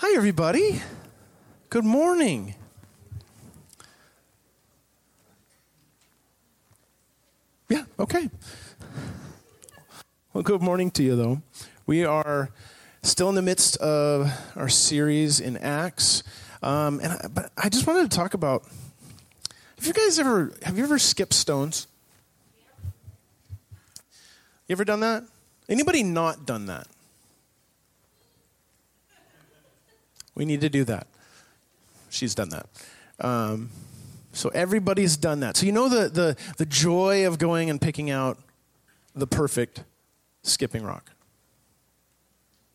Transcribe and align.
Hi, 0.00 0.14
everybody. 0.14 0.82
Good 1.70 1.86
morning. 1.86 2.54
Yeah, 7.70 7.84
okay. 7.98 8.28
Well, 10.34 10.42
good 10.42 10.60
morning 10.60 10.90
to 10.90 11.02
you, 11.02 11.16
though. 11.16 11.40
We 11.86 12.04
are 12.04 12.50
still 13.02 13.30
in 13.30 13.36
the 13.36 13.42
midst 13.42 13.78
of 13.78 14.30
our 14.54 14.68
series 14.68 15.40
in 15.40 15.56
Acts, 15.56 16.22
um, 16.62 17.00
and 17.02 17.14
I, 17.14 17.28
but 17.32 17.50
I 17.56 17.70
just 17.70 17.86
wanted 17.86 18.10
to 18.10 18.14
talk 18.14 18.34
about. 18.34 18.64
Have 19.78 19.86
you 19.86 19.94
guys 19.94 20.18
ever 20.18 20.52
have 20.60 20.76
you 20.76 20.84
ever 20.84 20.98
skipped 20.98 21.32
stones? 21.32 21.86
You 24.68 24.74
ever 24.74 24.84
done 24.84 25.00
that? 25.00 25.24
Anybody 25.70 26.02
not 26.02 26.44
done 26.44 26.66
that? 26.66 26.86
We 30.36 30.44
need 30.44 30.60
to 30.60 30.68
do 30.68 30.84
that. 30.84 31.08
She's 32.10 32.34
done 32.34 32.50
that. 32.50 32.66
Um, 33.18 33.70
so 34.32 34.50
everybody's 34.50 35.16
done 35.16 35.40
that. 35.40 35.56
So 35.56 35.66
you 35.66 35.72
know 35.72 35.88
the, 35.88 36.08
the, 36.08 36.36
the 36.58 36.66
joy 36.66 37.26
of 37.26 37.38
going 37.38 37.70
and 37.70 37.80
picking 37.80 38.10
out 38.10 38.38
the 39.14 39.26
perfect 39.26 39.82
skipping 40.42 40.84
rock. 40.84 41.10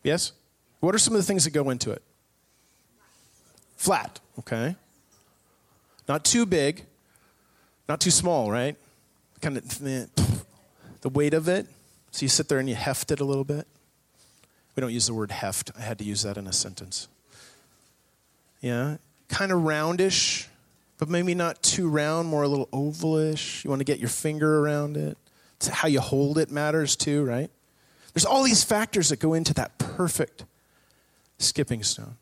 Yes? 0.04 0.34
What 0.80 0.96
are 0.96 0.98
some 0.98 1.14
of 1.14 1.22
the 1.22 1.26
things 1.26 1.44
that 1.44 1.52
go 1.52 1.70
into 1.70 1.92
it? 1.92 2.02
Flat, 3.78 4.20
okay. 4.40 4.76
Not 6.08 6.26
too 6.26 6.46
big, 6.48 6.84
not 7.88 8.02
too 8.02 8.12
small, 8.12 8.52
right? 8.52 8.76
Kind 9.42 9.58
of 9.58 9.80
the 9.80 11.10
weight 11.10 11.34
of 11.36 11.48
it. 11.48 11.68
So 12.12 12.24
you 12.24 12.30
sit 12.30 12.50
there 12.50 12.60
and 12.60 12.68
you 12.68 12.76
heft 12.76 13.12
it 13.12 13.20
a 13.20 13.24
little 13.24 13.44
bit. 13.44 13.68
We 14.76 14.82
don't 14.82 14.92
use 14.92 15.08
the 15.08 15.14
word 15.14 15.32
heft. 15.32 15.72
I 15.78 15.82
had 15.82 16.00
to 16.00 16.04
use 16.04 16.24
that 16.24 16.38
in 16.38 16.48
a 16.48 16.54
sentence. 16.54 17.08
Yeah, 18.62 18.98
kind 19.28 19.52
of 19.52 19.62
roundish, 19.62 20.48
but 20.98 21.10
maybe 21.10 21.34
not 21.34 21.62
too 21.64 21.90
round, 21.90 22.28
more 22.28 22.44
a 22.44 22.48
little 22.48 22.68
ovalish. 22.68 23.64
You 23.64 23.70
want 23.70 23.80
to 23.80 23.86
get 23.86 24.00
your 24.00 24.10
finger 24.10 24.60
around 24.60 24.98
it. 24.98 25.18
It's 25.58 25.68
how 25.68 25.88
you 25.88 26.00
hold 26.00 26.38
it 26.38 26.52
matters 26.52 26.96
too, 26.96 27.24
right? 27.24 27.50
There's 28.14 28.26
all 28.26 28.44
these 28.44 28.64
factors 28.64 29.10
that 29.10 29.20
go 29.20 29.34
into 29.34 29.54
that 29.56 29.78
perfect 29.78 30.46
skipping 31.40 31.82
stone. 31.84 32.16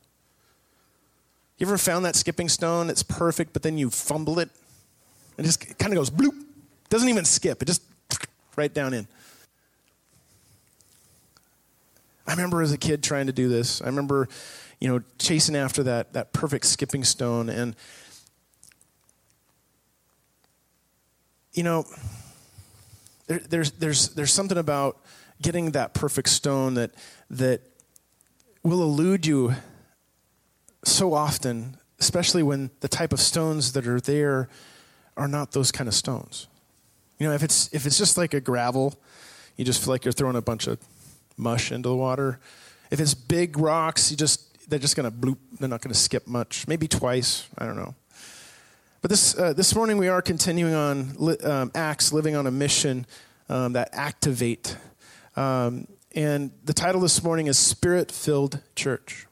You 1.58 1.68
ever 1.68 1.78
found 1.78 2.06
that 2.06 2.16
skipping 2.16 2.48
stone 2.48 2.88
that's 2.88 3.04
perfect, 3.04 3.52
but 3.52 3.64
then 3.64 3.78
you 3.78 3.90
fumble 3.90 4.40
it? 4.40 4.50
It 5.38 5.44
just 5.44 5.78
kind 5.78 5.92
of 5.92 5.98
goes 5.98 6.10
bloop. 6.10 6.36
Doesn't 6.90 7.10
even 7.10 7.26
skip. 7.26 7.62
It 7.62 7.66
just 7.66 7.82
right 8.56 8.74
down 8.74 8.94
in. 8.94 9.08
I 12.26 12.32
remember 12.32 12.62
as 12.62 12.72
a 12.72 12.78
kid 12.78 13.04
trying 13.04 13.26
to 13.28 13.34
do 13.34 13.50
this. 13.50 13.82
I 13.82 13.88
remember 13.88 14.30
you 14.80 14.88
know, 14.88 15.04
chasing 15.18 15.56
after 15.56 15.84
that, 15.84 16.14
that 16.14 16.32
perfect 16.34 16.66
skipping 16.66 17.04
stone. 17.04 17.50
And, 17.50 17.76
you 21.54 21.64
know, 21.64 21.86
there, 23.28 23.40
there's, 23.40 23.72
there's, 23.72 24.10
there's 24.10 24.34
something 24.34 24.58
about 24.58 24.98
getting 25.42 25.72
that 25.72 25.94
perfect 25.94 26.30
stone 26.30 26.76
that, 26.76 26.92
that 27.30 27.62
will 28.64 28.82
elude 28.82 29.26
you 29.26 29.56
so 30.84 31.14
often, 31.14 31.78
especially 32.00 32.44
when 32.44 32.72
the 32.80 32.88
type 32.88 33.12
of 33.12 33.20
stones 33.20 33.74
that 33.74 33.86
are 33.86 34.00
there 34.00 34.50
are 35.18 35.28
not 35.28 35.52
those 35.52 35.72
kind 35.72 35.88
of 35.88 35.94
stones. 35.94 36.48
You 37.20 37.28
know, 37.28 37.34
if 37.34 37.44
it's, 37.44 37.70
if 37.74 37.86
it's 37.86 37.98
just 37.98 38.18
like 38.18 38.34
a 38.34 38.40
gravel, 38.40 38.98
you 39.58 39.66
just 39.66 39.84
feel 39.84 39.94
like 39.94 40.06
you're 40.06 40.14
throwing 40.14 40.38
a 40.38 40.42
bunch 40.42 40.68
of 40.68 40.80
mush 41.36 41.72
into 41.72 41.90
the 41.90 41.96
water. 41.96 42.40
If 42.92 43.02
it's 43.02 43.14
big 43.14 43.58
rocks, 43.58 44.10
you 44.10 44.16
just 44.16 44.49
they're 44.70 44.80
just 44.80 44.96
going 44.96 45.10
to 45.10 45.16
bloop. 45.16 45.38
They're 45.60 45.70
not 45.70 45.82
going 45.82 45.94
to 45.94 46.00
skip 46.00 46.28
much. 46.28 46.68
Maybe 46.68 46.88
twice. 46.88 47.48
I 47.58 47.66
don't 47.66 47.76
know. 47.76 47.96
But 49.02 49.10
this, 49.10 49.38
uh, 49.38 49.54
this 49.54 49.74
morning 49.76 49.98
we 49.98 50.08
are 50.08 50.22
continuing 50.22 50.74
on 50.74 51.38
um, 51.44 51.72
Acts, 51.74 52.14
living 52.14 52.36
on 52.36 52.48
a 52.48 52.52
mission 52.52 53.06
um, 53.48 53.74
that 53.74 53.90
activate. 53.94 54.78
Um, 55.36 55.88
and 56.14 56.52
the 56.66 56.74
title 56.74 57.02
this 57.02 57.24
morning 57.24 57.48
is 57.48 57.58
Spirit 57.58 58.12
Filled 58.12 58.62
Church. 58.76 59.26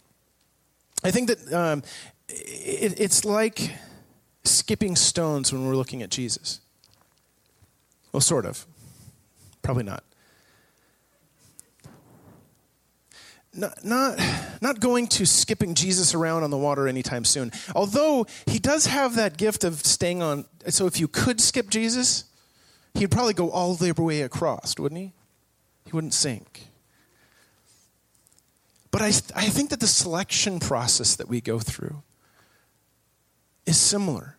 I 1.04 1.12
think 1.12 1.28
that 1.28 1.54
um, 1.54 1.84
it, 2.30 3.00
it's 3.00 3.26
like 3.26 3.76
skipping 4.44 4.96
stones 4.96 5.52
when 5.52 5.68
we're 5.68 5.76
looking 5.76 6.02
at 6.02 6.10
Jesus. 6.10 6.62
Well, 8.12 8.22
sort 8.22 8.46
of. 8.46 8.66
Probably 9.62 9.84
not. 9.84 10.04
Not, 13.54 13.84
not, 13.84 14.20
not 14.62 14.80
going 14.80 15.08
to 15.08 15.26
skipping 15.26 15.74
Jesus 15.74 16.14
around 16.14 16.44
on 16.44 16.52
the 16.52 16.58
water 16.58 16.88
anytime 16.88 17.26
soon. 17.26 17.52
Although 17.76 18.28
he 18.46 18.60
does 18.60 18.86
have 18.86 19.16
that 19.16 19.38
gift 19.38 19.64
of 19.64 19.86
staying 19.86 20.22
on. 20.22 20.46
So 20.70 20.86
if 20.86 21.00
you 21.00 21.08
could 21.08 21.42
skip 21.42 21.70
Jesus, 21.70 22.26
he'd 22.94 23.12
probably 23.12 23.34
go 23.34 23.50
all 23.50 23.76
the 23.76 23.94
way 23.94 24.22
across, 24.22 24.76
wouldn't 24.78 25.00
he? 25.00 25.14
He 25.86 25.92
wouldn't 25.92 26.14
sink. 26.14 26.68
But 28.92 29.02
I, 29.02 29.08
I 29.36 29.50
think 29.50 29.70
that 29.72 29.80
the 29.80 29.88
selection 29.88 30.60
process 30.60 31.16
that 31.16 31.28
we 31.28 31.42
go 31.42 31.60
through 31.60 32.02
is 33.66 33.78
similar. 33.78 34.38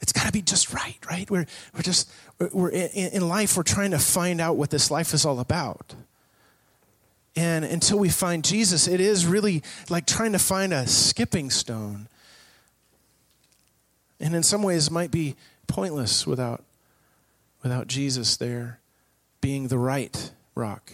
It's 0.00 0.12
got 0.12 0.26
to 0.26 0.32
be 0.32 0.42
just 0.42 0.72
right, 0.72 0.98
right? 1.08 1.30
We're, 1.30 1.46
we're 1.74 1.82
just, 1.82 2.10
we're 2.52 2.70
in, 2.70 3.12
in 3.12 3.28
life, 3.28 3.56
we're 3.56 3.62
trying 3.62 3.90
to 3.90 3.98
find 3.98 4.40
out 4.40 4.56
what 4.56 4.70
this 4.70 4.90
life 4.90 5.12
is 5.14 5.24
all 5.24 5.40
about. 5.40 5.94
And 7.36 7.64
until 7.64 7.98
we 7.98 8.08
find 8.08 8.44
Jesus, 8.44 8.88
it 8.88 9.00
is 9.00 9.26
really 9.26 9.62
like 9.88 10.06
trying 10.06 10.32
to 10.32 10.38
find 10.38 10.72
a 10.72 10.86
skipping 10.86 11.50
stone. 11.50 12.08
And 14.18 14.34
in 14.34 14.42
some 14.42 14.62
ways, 14.62 14.90
might 14.90 15.10
be 15.10 15.36
pointless 15.66 16.26
without, 16.26 16.64
without 17.62 17.86
Jesus 17.86 18.36
there 18.36 18.80
being 19.40 19.68
the 19.68 19.78
right 19.78 20.32
rock 20.54 20.92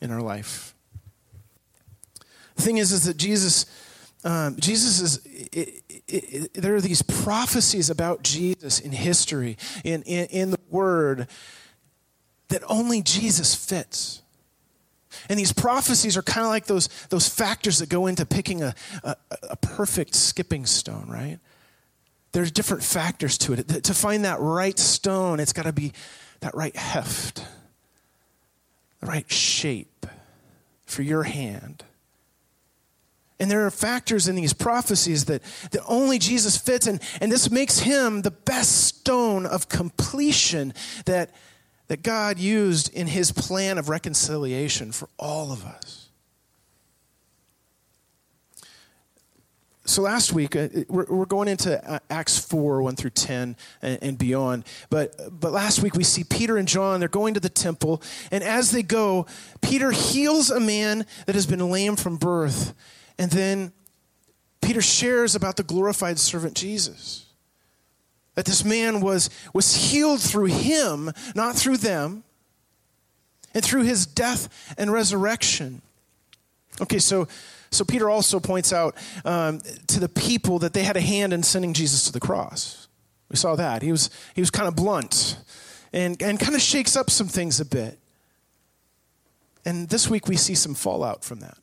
in 0.00 0.10
our 0.10 0.22
life. 0.22 0.74
The 2.56 2.62
thing 2.62 2.78
is, 2.78 2.92
is 2.92 3.04
that 3.04 3.16
Jesus, 3.16 3.66
um, 4.24 4.56
Jesus 4.58 5.00
is, 5.00 5.26
it, 5.52 5.82
it, 5.88 6.04
it, 6.08 6.54
there 6.54 6.74
are 6.74 6.80
these 6.80 7.02
prophecies 7.02 7.90
about 7.90 8.22
Jesus 8.22 8.80
in 8.80 8.92
history, 8.92 9.56
in, 9.84 10.02
in, 10.02 10.26
in 10.26 10.50
the 10.50 10.60
Word, 10.68 11.28
that 12.48 12.62
only 12.68 13.02
Jesus 13.02 13.54
fits. 13.54 14.22
And 15.28 15.38
these 15.38 15.52
prophecies 15.52 16.16
are 16.16 16.22
kind 16.22 16.44
of 16.44 16.50
like 16.50 16.66
those, 16.66 16.88
those 17.08 17.28
factors 17.28 17.78
that 17.78 17.88
go 17.88 18.06
into 18.06 18.24
picking 18.24 18.62
a, 18.62 18.74
a, 19.02 19.16
a 19.50 19.56
perfect 19.56 20.14
skipping 20.14 20.66
stone, 20.66 21.06
right? 21.08 21.38
There's 22.32 22.52
different 22.52 22.82
factors 22.82 23.36
to 23.38 23.54
it. 23.54 23.84
To 23.84 23.94
find 23.94 24.24
that 24.24 24.40
right 24.40 24.78
stone, 24.78 25.40
it's 25.40 25.52
got 25.52 25.64
to 25.64 25.72
be 25.72 25.92
that 26.40 26.54
right 26.54 26.74
heft, 26.76 27.44
the 29.00 29.06
right 29.06 29.30
shape 29.30 30.06
for 30.86 31.02
your 31.02 31.24
hand. 31.24 31.84
And 33.40 33.50
there 33.50 33.64
are 33.64 33.70
factors 33.70 34.28
in 34.28 34.34
these 34.34 34.52
prophecies 34.52 35.24
that, 35.24 35.42
that 35.70 35.82
only 35.88 36.18
Jesus 36.18 36.58
fits, 36.58 36.86
and, 36.86 37.00
and 37.22 37.32
this 37.32 37.50
makes 37.50 37.78
him 37.78 38.20
the 38.20 38.30
best 38.30 38.84
stone 38.84 39.46
of 39.46 39.68
completion 39.68 40.74
that 41.06 41.30
that 41.90 42.04
God 42.04 42.38
used 42.38 42.94
in 42.94 43.08
his 43.08 43.32
plan 43.32 43.76
of 43.76 43.88
reconciliation 43.88 44.92
for 44.92 45.08
all 45.18 45.50
of 45.50 45.66
us. 45.66 46.08
So 49.86 50.02
last 50.02 50.32
week, 50.32 50.54
uh, 50.54 50.68
we're, 50.88 51.24
going 51.24 51.48
into 51.48 51.84
uh, 51.84 51.98
Acts 52.08 52.38
4, 52.38 52.80
1 52.80 52.94
through 52.94 53.10
10 53.10 53.56
and, 53.82 54.16
beyond. 54.16 54.66
But, 54.88 55.16
but 55.32 55.50
last 55.50 55.82
week, 55.82 55.96
we 55.96 56.04
see 56.04 56.22
Peter 56.22 56.58
and 56.58 56.68
John, 56.68 57.00
they're 57.00 57.08
going 57.08 57.34
to 57.34 57.40
the 57.40 57.48
temple. 57.48 58.00
And 58.30 58.44
as 58.44 58.70
they 58.70 58.84
go, 58.84 59.26
Peter 59.60 59.90
heals 59.90 60.52
a 60.52 60.60
man 60.60 61.06
that 61.26 61.34
has 61.34 61.46
been 61.46 61.58
lame 61.70 61.96
from 61.96 62.18
birth. 62.18 62.72
And 63.18 63.32
then 63.32 63.72
Peter 64.62 64.80
shares 64.80 65.34
about 65.34 65.56
the 65.56 65.64
glorified 65.64 66.20
servant 66.20 66.54
Jesus. 66.54 67.26
That 68.34 68.44
this 68.44 68.64
man 68.64 69.00
was, 69.00 69.28
was 69.52 69.74
healed 69.74 70.20
through 70.20 70.46
him, 70.46 71.12
not 71.34 71.56
through 71.56 71.78
them, 71.78 72.24
and 73.52 73.64
through 73.64 73.82
his 73.82 74.06
death 74.06 74.74
and 74.78 74.92
resurrection. 74.92 75.82
Okay, 76.80 76.98
so, 76.98 77.28
so 77.70 77.84
Peter 77.84 78.08
also 78.08 78.40
points 78.40 78.72
out 78.72 78.96
um, 79.24 79.60
to 79.88 80.00
the 80.00 80.08
people 80.08 80.60
that 80.60 80.72
they 80.72 80.84
had 80.84 80.96
a 80.96 81.00
hand 81.00 81.32
in 81.32 81.42
sending 81.42 81.72
Jesus 81.72 82.04
to 82.04 82.12
the 82.12 82.20
cross. 82.20 82.88
We 83.28 83.36
saw 83.36 83.56
that. 83.56 83.82
He 83.82 83.92
was, 83.92 84.10
he 84.34 84.40
was 84.40 84.50
kind 84.50 84.68
of 84.68 84.76
blunt 84.76 85.38
and, 85.92 86.20
and 86.22 86.38
kind 86.38 86.54
of 86.54 86.60
shakes 86.60 86.96
up 86.96 87.10
some 87.10 87.28
things 87.28 87.60
a 87.60 87.64
bit. 87.64 87.98
And 89.64 89.88
this 89.88 90.08
week 90.08 90.26
we 90.26 90.36
see 90.36 90.54
some 90.54 90.74
fallout 90.74 91.24
from 91.24 91.40
that. 91.40 91.58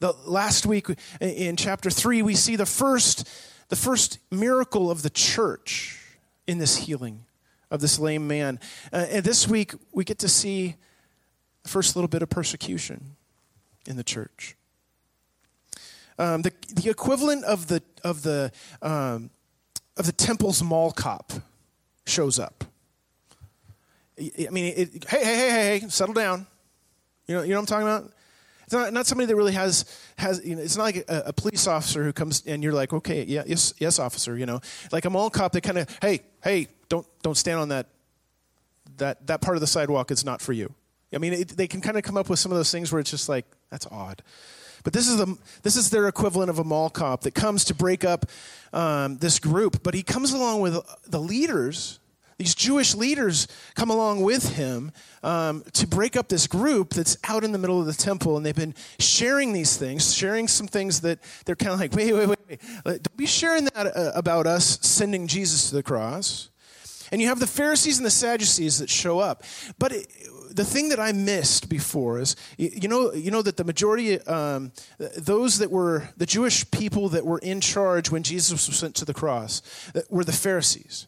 The 0.00 0.12
last 0.24 0.66
week 0.66 0.86
in 1.20 1.56
chapter 1.56 1.90
3, 1.90 2.22
we 2.22 2.34
see 2.34 2.56
the 2.56 2.66
first 2.66 3.28
the 3.68 3.76
first 3.76 4.18
miracle 4.30 4.90
of 4.90 5.02
the 5.02 5.10
church 5.10 6.00
in 6.46 6.58
this 6.58 6.76
healing 6.78 7.24
of 7.70 7.80
this 7.80 7.98
lame 7.98 8.26
man. 8.26 8.58
Uh, 8.92 9.06
and 9.10 9.24
this 9.24 9.46
week, 9.46 9.74
we 9.92 10.04
get 10.04 10.18
to 10.18 10.28
see 10.28 10.76
the 11.62 11.68
first 11.68 11.94
little 11.96 12.08
bit 12.08 12.22
of 12.22 12.30
persecution 12.30 13.16
in 13.86 13.96
the 13.96 14.04
church. 14.04 14.56
um, 16.18 16.42
the, 16.42 16.52
the 16.74 16.90
equivalent 16.90 17.44
of 17.44 17.68
the, 17.68 17.82
of, 18.02 18.22
the, 18.22 18.50
um, 18.82 19.30
of 19.96 20.06
the 20.06 20.12
temple's 20.12 20.62
mall 20.62 20.90
cop 20.90 21.32
shows 22.06 22.38
up. 22.38 22.64
I 24.18 24.50
mean, 24.50 24.74
it, 24.76 25.04
hey, 25.08 25.24
hey, 25.24 25.36
hey, 25.36 25.50
hey, 25.50 25.78
hey, 25.80 25.88
settle 25.88 26.14
down. 26.14 26.46
You 27.28 27.36
know, 27.36 27.42
you 27.42 27.50
know 27.50 27.60
what 27.60 27.70
I'm 27.72 27.82
talking 27.82 27.86
about? 27.86 28.12
It's 28.68 28.74
not, 28.74 28.92
not 28.92 29.06
somebody 29.06 29.24
that 29.24 29.34
really 29.34 29.54
has, 29.54 29.86
has 30.18 30.44
you 30.44 30.54
know, 30.54 30.60
it's 30.60 30.76
not 30.76 30.82
like 30.82 30.96
a, 31.08 31.22
a, 31.28 31.32
police 31.32 31.66
officer 31.66 32.04
who 32.04 32.12
comes 32.12 32.42
and 32.44 32.62
you're 32.62 32.74
like, 32.74 32.92
okay, 32.92 33.24
yeah, 33.24 33.42
yes, 33.46 33.72
yes, 33.78 33.98
officer, 33.98 34.36
you 34.36 34.44
know. 34.44 34.60
Like 34.92 35.06
a 35.06 35.10
mall 35.10 35.30
cop 35.30 35.52
that 35.52 35.62
kind 35.62 35.78
of, 35.78 35.98
hey, 36.02 36.20
hey, 36.44 36.68
don't, 36.90 37.06
don't 37.22 37.38
stand 37.38 37.60
on 37.60 37.70
that, 37.70 37.86
that, 38.98 39.26
that 39.26 39.40
part 39.40 39.56
of 39.56 39.62
the 39.62 39.66
sidewalk 39.66 40.10
is 40.10 40.22
not 40.22 40.42
for 40.42 40.52
you. 40.52 40.74
I 41.14 41.16
mean, 41.16 41.32
it, 41.32 41.48
they 41.48 41.66
can 41.66 41.80
kind 41.80 41.96
of 41.96 42.02
come 42.02 42.18
up 42.18 42.28
with 42.28 42.40
some 42.40 42.52
of 42.52 42.58
those 42.58 42.70
things 42.70 42.92
where 42.92 43.00
it's 43.00 43.10
just 43.10 43.26
like, 43.26 43.46
that's 43.70 43.86
odd. 43.86 44.22
But 44.84 44.92
this 44.92 45.08
is, 45.08 45.16
the, 45.16 45.38
this 45.62 45.74
is 45.74 45.88
their 45.88 46.06
equivalent 46.06 46.50
of 46.50 46.58
a 46.58 46.64
mall 46.64 46.90
cop 46.90 47.22
that 47.22 47.32
comes 47.32 47.64
to 47.64 47.74
break 47.74 48.04
up 48.04 48.26
um, 48.74 49.16
this 49.16 49.38
group. 49.38 49.82
But 49.82 49.94
he 49.94 50.02
comes 50.02 50.34
along 50.34 50.60
with 50.60 50.78
the 51.06 51.20
leaders. 51.20 52.00
These 52.38 52.54
Jewish 52.54 52.94
leaders 52.94 53.48
come 53.74 53.90
along 53.90 54.22
with 54.22 54.54
him 54.54 54.92
um, 55.24 55.64
to 55.72 55.88
break 55.88 56.16
up 56.16 56.28
this 56.28 56.46
group 56.46 56.90
that's 56.90 57.16
out 57.24 57.42
in 57.42 57.50
the 57.50 57.58
middle 57.58 57.80
of 57.80 57.86
the 57.86 57.92
temple. 57.92 58.36
And 58.36 58.46
they've 58.46 58.54
been 58.54 58.76
sharing 59.00 59.52
these 59.52 59.76
things, 59.76 60.14
sharing 60.14 60.46
some 60.46 60.68
things 60.68 61.00
that 61.00 61.18
they're 61.44 61.56
kind 61.56 61.72
of 61.72 61.80
like, 61.80 61.92
wait, 61.92 62.12
wait, 62.12 62.28
wait, 62.28 62.38
wait. 62.48 63.02
Don't 63.02 63.16
be 63.16 63.26
sharing 63.26 63.64
that 63.64 63.86
uh, 63.88 64.12
about 64.14 64.46
us 64.46 64.78
sending 64.82 65.26
Jesus 65.26 65.68
to 65.70 65.74
the 65.74 65.82
cross. 65.82 66.50
And 67.10 67.20
you 67.20 67.26
have 67.26 67.40
the 67.40 67.46
Pharisees 67.46 67.98
and 67.98 68.06
the 68.06 68.10
Sadducees 68.10 68.78
that 68.78 68.88
show 68.88 69.18
up. 69.18 69.42
But 69.80 69.90
it, 69.90 70.06
the 70.52 70.64
thing 70.64 70.90
that 70.90 71.00
I 71.00 71.10
missed 71.10 71.68
before 71.68 72.20
is, 72.20 72.36
you 72.56 72.86
know, 72.86 73.12
you 73.12 73.32
know 73.32 73.42
that 73.42 73.56
the 73.56 73.64
majority, 73.64 74.20
um, 74.22 74.70
those 75.16 75.58
that 75.58 75.72
were 75.72 76.08
the 76.16 76.26
Jewish 76.26 76.70
people 76.70 77.08
that 77.08 77.26
were 77.26 77.38
in 77.38 77.60
charge 77.60 78.12
when 78.12 78.22
Jesus 78.22 78.68
was 78.68 78.78
sent 78.78 78.94
to 78.96 79.04
the 79.04 79.14
cross, 79.14 79.60
were 80.08 80.22
the 80.22 80.32
Pharisees. 80.32 81.07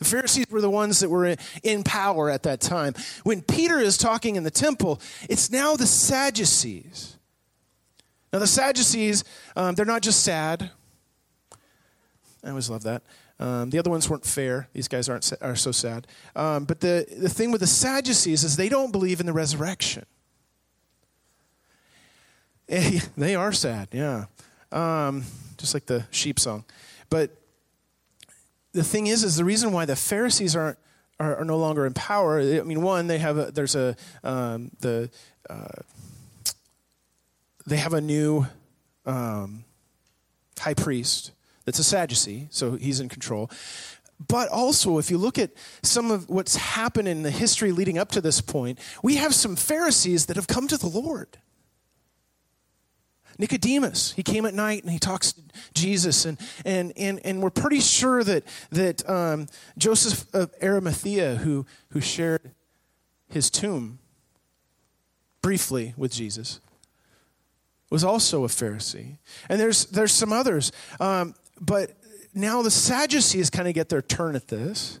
The 0.00 0.06
Pharisees 0.06 0.46
were 0.50 0.62
the 0.62 0.70
ones 0.70 1.00
that 1.00 1.10
were 1.10 1.36
in 1.62 1.82
power 1.82 2.30
at 2.30 2.42
that 2.44 2.60
time. 2.60 2.94
When 3.22 3.42
Peter 3.42 3.78
is 3.78 3.98
talking 3.98 4.36
in 4.36 4.44
the 4.44 4.50
temple, 4.50 5.00
it's 5.28 5.50
now 5.50 5.76
the 5.76 5.86
Sadducees. 5.86 7.18
Now, 8.32 8.38
the 8.38 8.46
Sadducees, 8.46 9.24
um, 9.56 9.74
they're 9.74 9.84
not 9.84 10.02
just 10.02 10.22
sad. 10.22 10.70
I 12.42 12.48
always 12.48 12.70
love 12.70 12.82
that. 12.84 13.02
Um, 13.38 13.70
the 13.70 13.78
other 13.78 13.90
ones 13.90 14.08
weren't 14.08 14.24
fair. 14.24 14.68
These 14.72 14.88
guys 14.88 15.08
aren't 15.08 15.30
are 15.42 15.56
so 15.56 15.72
sad. 15.72 16.06
Um, 16.34 16.64
but 16.64 16.80
the, 16.80 17.06
the 17.18 17.28
thing 17.28 17.50
with 17.50 17.60
the 17.60 17.66
Sadducees 17.66 18.42
is 18.42 18.56
they 18.56 18.68
don't 18.68 18.92
believe 18.92 19.20
in 19.20 19.26
the 19.26 19.32
resurrection. 19.32 20.06
they 22.68 23.34
are 23.34 23.52
sad, 23.52 23.88
yeah. 23.92 24.26
Um, 24.72 25.24
just 25.58 25.74
like 25.74 25.86
the 25.86 26.06
sheep 26.10 26.38
song. 26.38 26.64
But 27.10 27.36
the 28.72 28.84
thing 28.84 29.06
is, 29.06 29.24
is 29.24 29.36
the 29.36 29.44
reason 29.44 29.72
why 29.72 29.84
the 29.84 29.96
Pharisees 29.96 30.54
aren't 30.56 30.78
are, 31.18 31.36
are 31.36 31.44
no 31.44 31.58
longer 31.58 31.86
in 31.86 31.92
power. 31.92 32.40
I 32.40 32.62
mean, 32.62 32.82
one, 32.82 33.06
they 33.06 33.18
have 33.18 33.36
a, 33.36 33.50
there's 33.50 33.76
a 33.76 33.94
um, 34.24 34.70
the 34.80 35.10
uh, 35.48 35.66
they 37.66 37.76
have 37.76 37.92
a 37.92 38.00
new 38.00 38.46
um, 39.06 39.64
high 40.58 40.74
priest 40.74 41.32
that's 41.64 41.78
a 41.78 41.84
Sadducee, 41.84 42.48
so 42.50 42.72
he's 42.72 43.00
in 43.00 43.08
control. 43.08 43.50
But 44.28 44.48
also, 44.48 44.98
if 44.98 45.10
you 45.10 45.16
look 45.18 45.38
at 45.38 45.50
some 45.82 46.10
of 46.10 46.28
what's 46.28 46.56
happened 46.56 47.08
in 47.08 47.22
the 47.22 47.30
history 47.30 47.72
leading 47.72 47.96
up 47.96 48.10
to 48.12 48.20
this 48.20 48.40
point, 48.40 48.78
we 49.02 49.16
have 49.16 49.34
some 49.34 49.56
Pharisees 49.56 50.26
that 50.26 50.36
have 50.36 50.46
come 50.46 50.68
to 50.68 50.76
the 50.76 50.88
Lord. 50.88 51.38
Nicodemus, 53.40 54.12
he 54.12 54.22
came 54.22 54.44
at 54.44 54.52
night 54.52 54.82
and 54.82 54.92
he 54.92 54.98
talks 54.98 55.32
to 55.32 55.40
Jesus, 55.74 56.26
and, 56.26 56.38
and, 56.64 56.92
and, 56.96 57.18
and 57.24 57.42
we're 57.42 57.50
pretty 57.50 57.80
sure 57.80 58.22
that, 58.22 58.44
that 58.70 59.08
um, 59.08 59.46
Joseph 59.78 60.32
of 60.34 60.52
Arimathea, 60.62 61.36
who, 61.36 61.64
who 61.88 62.00
shared 62.00 62.52
his 63.28 63.50
tomb 63.50 63.98
briefly 65.40 65.94
with 65.96 66.12
Jesus, 66.12 66.60
was 67.88 68.04
also 68.04 68.44
a 68.44 68.48
Pharisee. 68.48 69.16
And 69.48 69.58
there's, 69.58 69.86
there's 69.86 70.12
some 70.12 70.32
others. 70.32 70.70
Um, 71.00 71.34
but 71.58 71.92
now 72.34 72.60
the 72.60 72.70
Sadducees 72.70 73.48
kind 73.48 73.66
of 73.66 73.74
get 73.74 73.88
their 73.88 74.02
turn 74.02 74.36
at 74.36 74.48
this. 74.48 75.00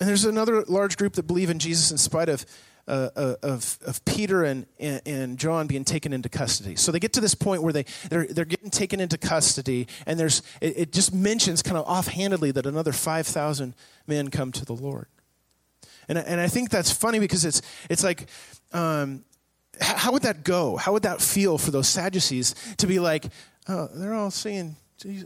And 0.00 0.08
there's 0.08 0.24
another 0.24 0.64
large 0.64 0.96
group 0.96 1.14
that 1.14 1.28
believe 1.28 1.48
in 1.48 1.58
Jesus 1.58 1.90
in 1.90 1.98
spite 1.98 2.28
of, 2.28 2.44
uh, 2.88 3.10
uh, 3.14 3.34
of, 3.42 3.78
of 3.86 4.04
Peter 4.04 4.44
and, 4.44 4.66
and, 4.80 5.02
and, 5.04 5.38
John 5.38 5.66
being 5.66 5.84
taken 5.84 6.12
into 6.12 6.28
custody. 6.28 6.74
So 6.74 6.90
they 6.90 6.98
get 6.98 7.12
to 7.12 7.20
this 7.20 7.34
point 7.34 7.62
where 7.62 7.72
they, 7.72 7.84
they're, 8.08 8.26
they're 8.26 8.44
getting 8.44 8.70
taken 8.70 8.98
into 8.98 9.18
custody, 9.18 9.86
and 10.06 10.18
there's, 10.18 10.42
it, 10.60 10.78
it 10.78 10.92
just 10.92 11.14
mentions 11.14 11.62
kind 11.62 11.76
of 11.76 11.84
offhandedly 11.86 12.50
that 12.52 12.64
another 12.64 12.92
5,000 12.92 13.74
men 14.06 14.28
come 14.30 14.52
to 14.52 14.64
the 14.64 14.72
Lord. 14.72 15.06
And, 16.08 16.16
and 16.16 16.40
I 16.40 16.48
think 16.48 16.70
that's 16.70 16.90
funny 16.90 17.18
because 17.18 17.44
it's, 17.44 17.60
it's 17.90 18.02
like, 18.02 18.28
um, 18.72 19.24
how 19.80 20.12
would 20.12 20.22
that 20.22 20.42
go? 20.42 20.76
How 20.76 20.92
would 20.94 21.02
that 21.02 21.20
feel 21.20 21.58
for 21.58 21.70
those 21.70 21.88
Sadducees 21.88 22.54
to 22.78 22.86
be 22.86 22.98
like, 22.98 23.26
oh, 23.68 23.88
they're 23.94 24.14
all 24.14 24.30
saying, 24.30 24.76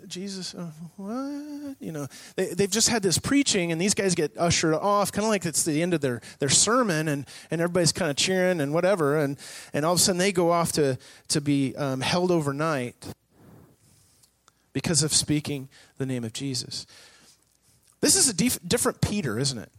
Jesus, 0.07 0.55
uh, 0.55 0.71
what? 0.97 1.77
You 1.81 1.93
know, 1.93 2.07
they, 2.37 2.49
they've 2.49 2.71
just 2.71 2.91
had 2.91 3.03
this 3.03 3.19
preaching, 3.19 3.73
and 3.73 3.81
these 3.81 3.95
guys 3.95 4.15
get 4.15 4.37
ushered 4.37 4.75
off, 4.75 5.13
kind 5.13 5.25
of 5.25 5.31
like 5.31 5.47
it's 5.47 5.65
the 5.65 5.81
end 5.81 5.95
of 5.95 6.03
their, 6.03 6.21
their 6.41 6.51
sermon, 6.51 7.09
and, 7.09 7.27
and 7.51 7.61
everybody's 7.63 7.93
kind 7.93 8.11
of 8.11 8.17
cheering 8.17 8.61
and 8.61 8.75
whatever, 8.75 9.17
and, 9.19 9.39
and 9.73 9.87
all 9.87 9.95
of 9.95 9.99
a 9.99 10.03
sudden 10.03 10.19
they 10.19 10.31
go 10.31 10.51
off 10.51 10.73
to, 10.73 10.99
to 11.29 11.41
be 11.41 11.75
um, 11.77 12.03
held 12.03 12.31
overnight 12.31 13.15
because 14.75 15.03
of 15.03 15.13
speaking 15.13 15.71
the 15.97 16.05
name 16.05 16.25
of 16.25 16.35
Jesus. 16.35 16.87
This 18.03 18.15
is 18.15 18.29
a 18.29 18.35
dif- 18.35 18.59
different 18.67 19.01
Peter, 19.01 19.39
isn't 19.39 19.59
it? 19.59 19.71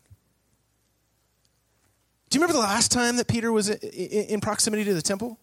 Do 2.29 2.37
you 2.37 2.41
remember 2.41 2.59
the 2.59 2.67
last 2.67 2.91
time 2.91 3.17
that 3.17 3.27
Peter 3.27 3.51
was 3.51 3.69
in 3.69 4.41
proximity 4.41 4.83
to 4.85 4.93
the 4.95 5.03
temple? 5.03 5.37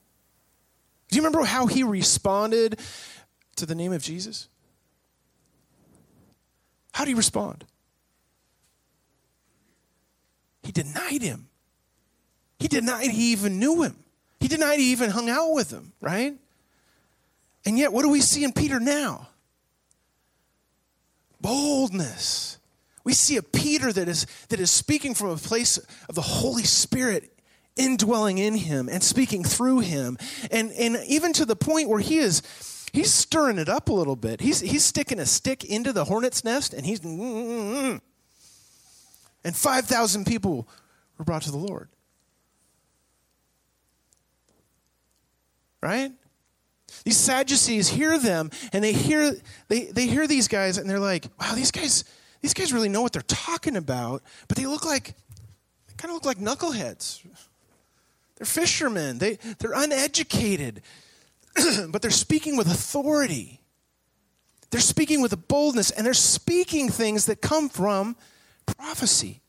Do 1.08 1.16
you 1.16 1.22
remember 1.22 1.44
how 1.44 1.66
he 1.66 1.84
responded 1.84 2.80
to 3.60 3.66
the 3.66 3.74
name 3.74 3.92
of 3.92 4.02
Jesus? 4.02 4.48
How 6.92 7.04
do 7.04 7.10
you 7.10 7.16
respond? 7.16 7.64
He 10.62 10.72
denied 10.72 11.22
him. 11.22 11.48
He 12.58 12.68
denied 12.68 13.10
he 13.10 13.32
even 13.32 13.58
knew 13.58 13.82
him. 13.82 13.96
He 14.40 14.48
denied 14.48 14.78
he 14.78 14.92
even 14.92 15.10
hung 15.10 15.30
out 15.30 15.52
with 15.52 15.70
him, 15.70 15.92
right? 16.00 16.34
And 17.64 17.78
yet, 17.78 17.92
what 17.92 18.02
do 18.02 18.10
we 18.10 18.20
see 18.20 18.44
in 18.44 18.52
Peter 18.52 18.80
now? 18.80 19.28
Boldness. 21.40 22.58
We 23.04 23.12
see 23.14 23.36
a 23.36 23.42
Peter 23.42 23.92
that 23.92 24.08
is, 24.08 24.26
that 24.48 24.60
is 24.60 24.70
speaking 24.70 25.14
from 25.14 25.30
a 25.30 25.36
place 25.36 25.78
of 26.08 26.14
the 26.14 26.22
Holy 26.22 26.64
Spirit 26.64 27.32
indwelling 27.76 28.38
in 28.38 28.54
him 28.54 28.88
and 28.88 29.02
speaking 29.02 29.42
through 29.42 29.80
him. 29.80 30.18
And, 30.50 30.70
and 30.72 30.98
even 31.06 31.32
to 31.34 31.44
the 31.44 31.56
point 31.56 31.88
where 31.88 32.00
he 32.00 32.18
is, 32.18 32.42
he's 32.92 33.12
stirring 33.12 33.58
it 33.58 33.68
up 33.68 33.88
a 33.88 33.92
little 33.92 34.16
bit. 34.16 34.40
He's, 34.40 34.60
he's 34.60 34.84
sticking 34.84 35.18
a 35.18 35.26
stick 35.26 35.64
into 35.64 35.92
the 35.92 36.04
hornet's 36.04 36.44
nest 36.44 36.74
and 36.74 36.84
he's, 36.86 37.00
and 37.04 38.00
5,000 39.44 40.26
people 40.26 40.68
were 41.18 41.24
brought 41.24 41.42
to 41.42 41.50
the 41.50 41.58
Lord. 41.58 41.88
Right? 45.82 46.12
These 47.04 47.16
Sadducees 47.16 47.88
hear 47.88 48.18
them 48.18 48.50
and 48.72 48.84
they 48.84 48.92
hear, 48.92 49.34
they, 49.68 49.84
they 49.84 50.06
hear 50.06 50.26
these 50.26 50.48
guys 50.48 50.78
and 50.78 50.88
they're 50.88 50.98
like, 50.98 51.26
wow, 51.40 51.54
these 51.54 51.70
guys, 51.70 52.04
these 52.40 52.54
guys 52.54 52.72
really 52.72 52.88
know 52.88 53.02
what 53.02 53.12
they're 53.12 53.22
talking 53.22 53.76
about, 53.76 54.22
but 54.48 54.56
they 54.56 54.66
look 54.66 54.84
like, 54.84 55.14
they 55.88 55.94
kind 55.96 56.10
of 56.10 56.14
look 56.14 56.24
like 56.24 56.38
knuckleheads. 56.38 57.22
They're 58.36 58.46
fishermen, 58.46 59.18
they, 59.18 59.38
they're 59.58 59.74
uneducated, 59.74 60.82
but 61.90 62.02
they're 62.02 62.10
speaking 62.10 62.56
with 62.56 62.66
authority. 62.68 63.60
They're 64.70 64.80
speaking 64.80 65.20
with 65.20 65.32
a 65.32 65.36
boldness, 65.36 65.90
and 65.90 66.06
they're 66.06 66.14
speaking 66.14 66.88
things 66.88 67.26
that 67.26 67.40
come 67.40 67.68
from 67.68 68.16
prophecy. 68.66 69.40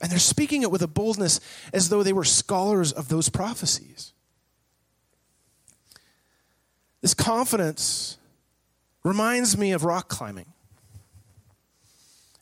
And 0.00 0.10
they're 0.10 0.18
speaking 0.18 0.62
it 0.62 0.70
with 0.70 0.82
a 0.82 0.88
boldness 0.88 1.40
as 1.72 1.90
though 1.90 2.02
they 2.02 2.14
were 2.14 2.24
scholars 2.24 2.92
of 2.92 3.08
those 3.08 3.28
prophecies. 3.28 4.12
This 7.02 7.12
confidence 7.14 8.16
reminds 9.04 9.56
me 9.56 9.72
of 9.72 9.84
rock 9.84 10.08
climbing. 10.08 10.46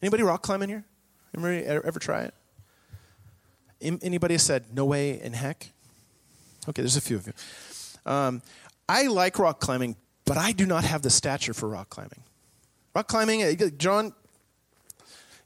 Anybody 0.00 0.22
rock 0.22 0.42
climbing 0.42 0.68
here? 0.68 0.84
Anybody 1.34 1.64
ever 1.64 1.98
try 1.98 2.22
it? 2.22 2.34
Anybody 3.80 4.38
said 4.38 4.66
no 4.72 4.84
way 4.84 5.20
in 5.20 5.32
heck? 5.32 5.70
Okay, 6.68 6.82
there's 6.82 6.96
a 6.96 7.00
few 7.00 7.16
of 7.16 7.26
you. 7.26 7.32
Um, 8.08 8.42
I 8.88 9.06
like 9.06 9.38
rock 9.38 9.60
climbing, 9.60 9.94
but 10.24 10.38
I 10.38 10.52
do 10.52 10.66
not 10.66 10.82
have 10.84 11.02
the 11.02 11.10
stature 11.10 11.52
for 11.52 11.68
rock 11.68 11.90
climbing. 11.90 12.22
Rock 12.94 13.06
climbing, 13.06 13.42
uh, 13.42 13.68
John, 13.76 14.14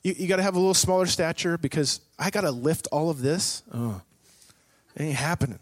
you, 0.02 0.14
you 0.16 0.28
got 0.28 0.36
to 0.36 0.42
have 0.42 0.54
a 0.54 0.58
little 0.58 0.72
smaller 0.72 1.06
stature 1.06 1.58
because 1.58 2.00
I 2.18 2.30
got 2.30 2.42
to 2.42 2.52
lift 2.52 2.86
all 2.92 3.10
of 3.10 3.20
this. 3.20 3.62
Oh, 3.74 4.00
it 4.94 5.02
ain't 5.02 5.16
happening. 5.16 5.58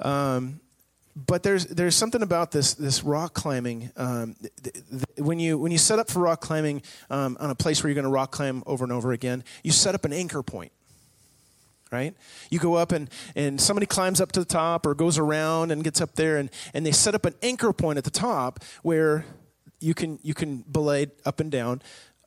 Um, 0.00 0.60
but 1.26 1.42
there's 1.42 1.64
there's 1.66 1.96
something 1.96 2.20
about 2.20 2.52
this 2.52 2.74
this 2.74 3.02
rock 3.02 3.32
climbing. 3.32 3.90
Um, 3.96 4.36
th- 4.62 4.74
th- 4.90 5.04
when 5.16 5.38
you 5.38 5.56
when 5.56 5.72
you 5.72 5.78
set 5.78 5.98
up 5.98 6.10
for 6.10 6.20
rock 6.20 6.42
climbing 6.42 6.82
um, 7.08 7.38
on 7.40 7.48
a 7.48 7.54
place 7.54 7.82
where 7.82 7.88
you're 7.88 7.94
going 7.94 8.04
to 8.04 8.10
rock 8.10 8.32
climb 8.32 8.62
over 8.66 8.84
and 8.84 8.92
over 8.92 9.12
again, 9.12 9.42
you 9.62 9.72
set 9.72 9.94
up 9.94 10.04
an 10.04 10.12
anchor 10.12 10.42
point. 10.42 10.72
Right? 11.92 12.14
You 12.50 12.58
go 12.58 12.74
up 12.74 12.90
and, 12.90 13.08
and 13.36 13.60
somebody 13.60 13.86
climbs 13.86 14.20
up 14.20 14.32
to 14.32 14.40
the 14.40 14.46
top 14.46 14.86
or 14.86 14.94
goes 14.94 15.18
around 15.18 15.70
and 15.70 15.84
gets 15.84 16.00
up 16.00 16.16
there 16.16 16.36
and, 16.36 16.50
and 16.74 16.84
they 16.84 16.90
set 16.90 17.14
up 17.14 17.24
an 17.24 17.34
anchor 17.42 17.72
point 17.72 17.96
at 17.96 18.04
the 18.04 18.10
top 18.10 18.64
where 18.82 19.24
you 19.78 19.94
can 19.94 20.18
you 20.22 20.34
can 20.34 20.64
belay 20.70 21.06
up 21.24 21.38
and 21.38 21.52
down 21.52 21.82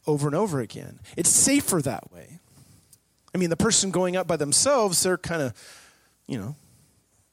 over 0.08 0.28
and 0.28 0.36
over 0.36 0.60
again. 0.60 1.00
It's 1.18 1.30
safer 1.30 1.82
that 1.82 2.12
way. 2.12 2.40
I 3.34 3.38
mean, 3.38 3.50
the 3.50 3.58
person 3.58 3.92
going 3.92 4.16
up 4.16 4.28
by 4.28 4.38
themselves, 4.38 5.04
they're 5.04 5.18
kind 5.18 5.42
of, 5.42 5.54
you 6.28 6.38
know, 6.38 6.56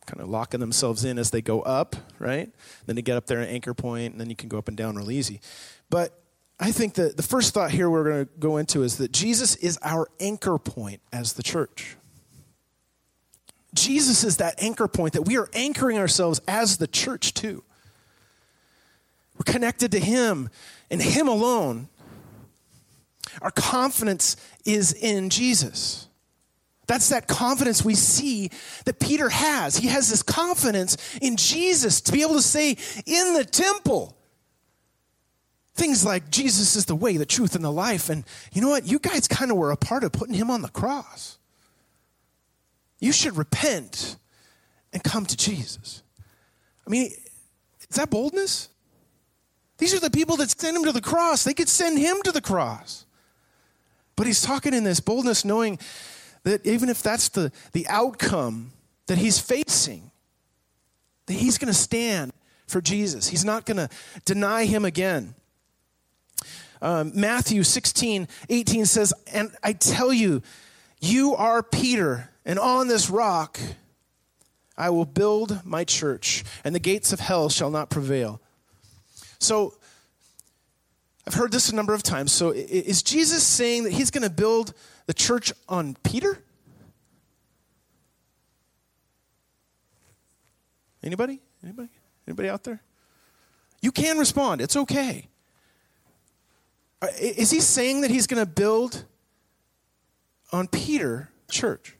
kind 0.06 0.20
of 0.20 0.28
locking 0.28 0.60
themselves 0.60 1.04
in 1.04 1.18
as 1.18 1.30
they 1.30 1.40
go 1.40 1.62
up, 1.62 1.96
right? 2.18 2.50
Then 2.86 2.96
they 2.96 3.02
get 3.02 3.16
up 3.16 3.26
there 3.26 3.40
an 3.40 3.48
anchor 3.48 3.74
point, 3.74 4.12
and 4.12 4.20
then 4.20 4.30
you 4.30 4.36
can 4.36 4.48
go 4.48 4.58
up 4.58 4.68
and 4.68 4.76
down 4.76 4.96
real 4.96 5.10
easy. 5.10 5.40
But 5.90 6.18
I 6.60 6.70
think 6.70 6.94
that 6.94 7.16
the 7.16 7.22
first 7.22 7.54
thought 7.54 7.70
here 7.70 7.90
we're 7.90 8.04
going 8.04 8.26
to 8.26 8.32
go 8.38 8.56
into 8.56 8.82
is 8.82 8.98
that 8.98 9.12
Jesus 9.12 9.56
is 9.56 9.78
our 9.82 10.08
anchor 10.20 10.58
point 10.58 11.00
as 11.12 11.34
the 11.34 11.42
church. 11.42 11.96
Jesus 13.76 14.24
is 14.24 14.38
that 14.38 14.62
anchor 14.62 14.88
point 14.88 15.12
that 15.12 15.22
we 15.22 15.36
are 15.36 15.48
anchoring 15.52 15.98
ourselves 15.98 16.40
as 16.48 16.78
the 16.78 16.86
church 16.86 17.34
too. 17.34 17.62
We're 19.36 19.52
connected 19.52 19.92
to 19.92 20.00
Him 20.00 20.48
and 20.90 21.00
Him 21.00 21.28
alone. 21.28 21.88
Our 23.42 23.50
confidence 23.50 24.36
is 24.64 24.92
in 24.92 25.30
Jesus. 25.30 26.08
That's 26.86 27.08
that 27.08 27.26
confidence 27.26 27.84
we 27.84 27.94
see 27.94 28.50
that 28.84 29.00
Peter 29.00 29.28
has. 29.28 29.76
He 29.76 29.88
has 29.88 30.08
this 30.08 30.22
confidence 30.22 30.96
in 31.20 31.36
Jesus 31.36 32.00
to 32.02 32.12
be 32.12 32.22
able 32.22 32.34
to 32.34 32.42
say 32.42 32.76
in 33.04 33.34
the 33.34 33.44
temple 33.44 34.16
things 35.74 36.04
like 36.04 36.30
Jesus 36.30 36.74
is 36.74 36.86
the 36.86 36.94
way, 36.94 37.16
the 37.16 37.26
truth, 37.26 37.54
and 37.54 37.64
the 37.64 37.70
life. 37.70 38.08
And 38.08 38.24
you 38.52 38.62
know 38.62 38.70
what? 38.70 38.86
You 38.86 38.98
guys 38.98 39.28
kind 39.28 39.50
of 39.50 39.56
were 39.56 39.70
a 39.70 39.76
part 39.76 40.04
of 40.04 40.12
putting 40.12 40.34
him 40.34 40.50
on 40.50 40.62
the 40.62 40.68
cross. 40.68 41.38
You 42.98 43.12
should 43.12 43.36
repent 43.36 44.16
and 44.92 45.02
come 45.02 45.26
to 45.26 45.36
Jesus. 45.36 46.02
I 46.86 46.90
mean, 46.90 47.06
is 47.06 47.96
that 47.96 48.10
boldness? 48.10 48.68
These 49.78 49.94
are 49.94 50.00
the 50.00 50.10
people 50.10 50.36
that 50.36 50.50
sent 50.50 50.76
him 50.76 50.84
to 50.84 50.92
the 50.92 51.00
cross. 51.00 51.44
They 51.44 51.54
could 51.54 51.68
send 51.68 51.98
him 51.98 52.22
to 52.22 52.32
the 52.32 52.40
cross. 52.40 53.04
But 54.16 54.26
he's 54.26 54.40
talking 54.40 54.72
in 54.72 54.84
this 54.84 55.00
boldness, 55.00 55.44
knowing 55.44 55.78
that 56.44 56.64
even 56.66 56.88
if 56.88 57.02
that's 57.02 57.28
the, 57.28 57.52
the 57.72 57.86
outcome 57.88 58.72
that 59.06 59.18
he's 59.18 59.38
facing, 59.38 60.10
that 61.26 61.34
he's 61.34 61.58
going 61.58 61.72
to 61.72 61.78
stand 61.78 62.32
for 62.66 62.80
Jesus. 62.80 63.28
He's 63.28 63.44
not 63.44 63.66
going 63.66 63.76
to 63.76 63.88
deny 64.24 64.64
him 64.64 64.84
again. 64.84 65.34
Um, 66.80 67.12
Matthew 67.14 67.62
16, 67.62 68.28
18 68.48 68.86
says, 68.86 69.12
And 69.32 69.54
I 69.62 69.72
tell 69.72 70.12
you, 70.12 70.42
you 71.00 71.34
are 71.34 71.62
Peter, 71.62 72.30
and 72.46 72.58
on 72.58 72.88
this 72.88 73.10
rock 73.10 73.60
I 74.78 74.90
will 74.90 75.06
build 75.06 75.64
my 75.64 75.84
church, 75.84 76.44
and 76.62 76.74
the 76.74 76.80
gates 76.80 77.12
of 77.12 77.20
hell 77.20 77.48
shall 77.48 77.70
not 77.70 77.88
prevail. 77.88 78.40
So, 79.38 79.74
I've 81.26 81.34
heard 81.34 81.50
this 81.50 81.70
a 81.70 81.74
number 81.74 81.94
of 81.94 82.02
times. 82.02 82.30
So, 82.32 82.50
is 82.50 83.02
Jesus 83.02 83.42
saying 83.42 83.84
that 83.84 83.92
he's 83.92 84.10
going 84.10 84.22
to 84.22 84.30
build 84.30 84.74
the 85.06 85.14
church 85.14 85.52
on 85.68 85.96
Peter? 86.02 86.38
Anybody? 91.02 91.40
Anybody? 91.62 91.88
Anybody 92.26 92.48
out 92.48 92.64
there? 92.64 92.82
You 93.80 93.92
can 93.92 94.18
respond. 94.18 94.60
It's 94.60 94.76
okay. 94.76 95.28
Uh, 97.00 97.08
is 97.20 97.50
he 97.50 97.60
saying 97.60 98.02
that 98.02 98.10
he's 98.10 98.26
going 98.26 98.44
to 98.44 98.50
build 98.50 99.04
on 100.52 100.66
Peter 100.66 101.30
church? 101.50 101.95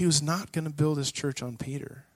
He 0.00 0.06
was 0.06 0.22
not 0.22 0.50
going 0.50 0.64
to 0.64 0.70
build 0.70 0.96
his 0.96 1.12
church 1.12 1.42
on 1.42 1.58
Peter. 1.58 2.06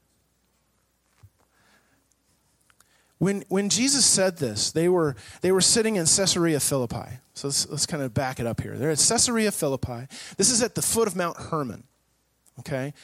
When, 3.18 3.44
when 3.50 3.68
Jesus 3.68 4.06
said 4.06 4.38
this, 4.38 4.72
they 4.72 4.88
were, 4.88 5.16
they 5.42 5.52
were 5.52 5.60
sitting 5.60 5.96
in 5.96 6.06
Caesarea 6.06 6.60
Philippi. 6.60 7.18
So 7.34 7.48
let's, 7.48 7.68
let's 7.68 7.84
kind 7.84 8.02
of 8.02 8.14
back 8.14 8.40
it 8.40 8.46
up 8.46 8.62
here. 8.62 8.78
They're 8.78 8.88
at 8.88 9.04
Caesarea 9.06 9.52
Philippi. 9.52 10.06
This 10.38 10.48
is 10.48 10.62
at 10.62 10.74
the 10.74 10.80
foot 10.80 11.06
of 11.08 11.14
Mount 11.14 11.36
Hermon. 11.36 11.84
Okay? 12.60 12.94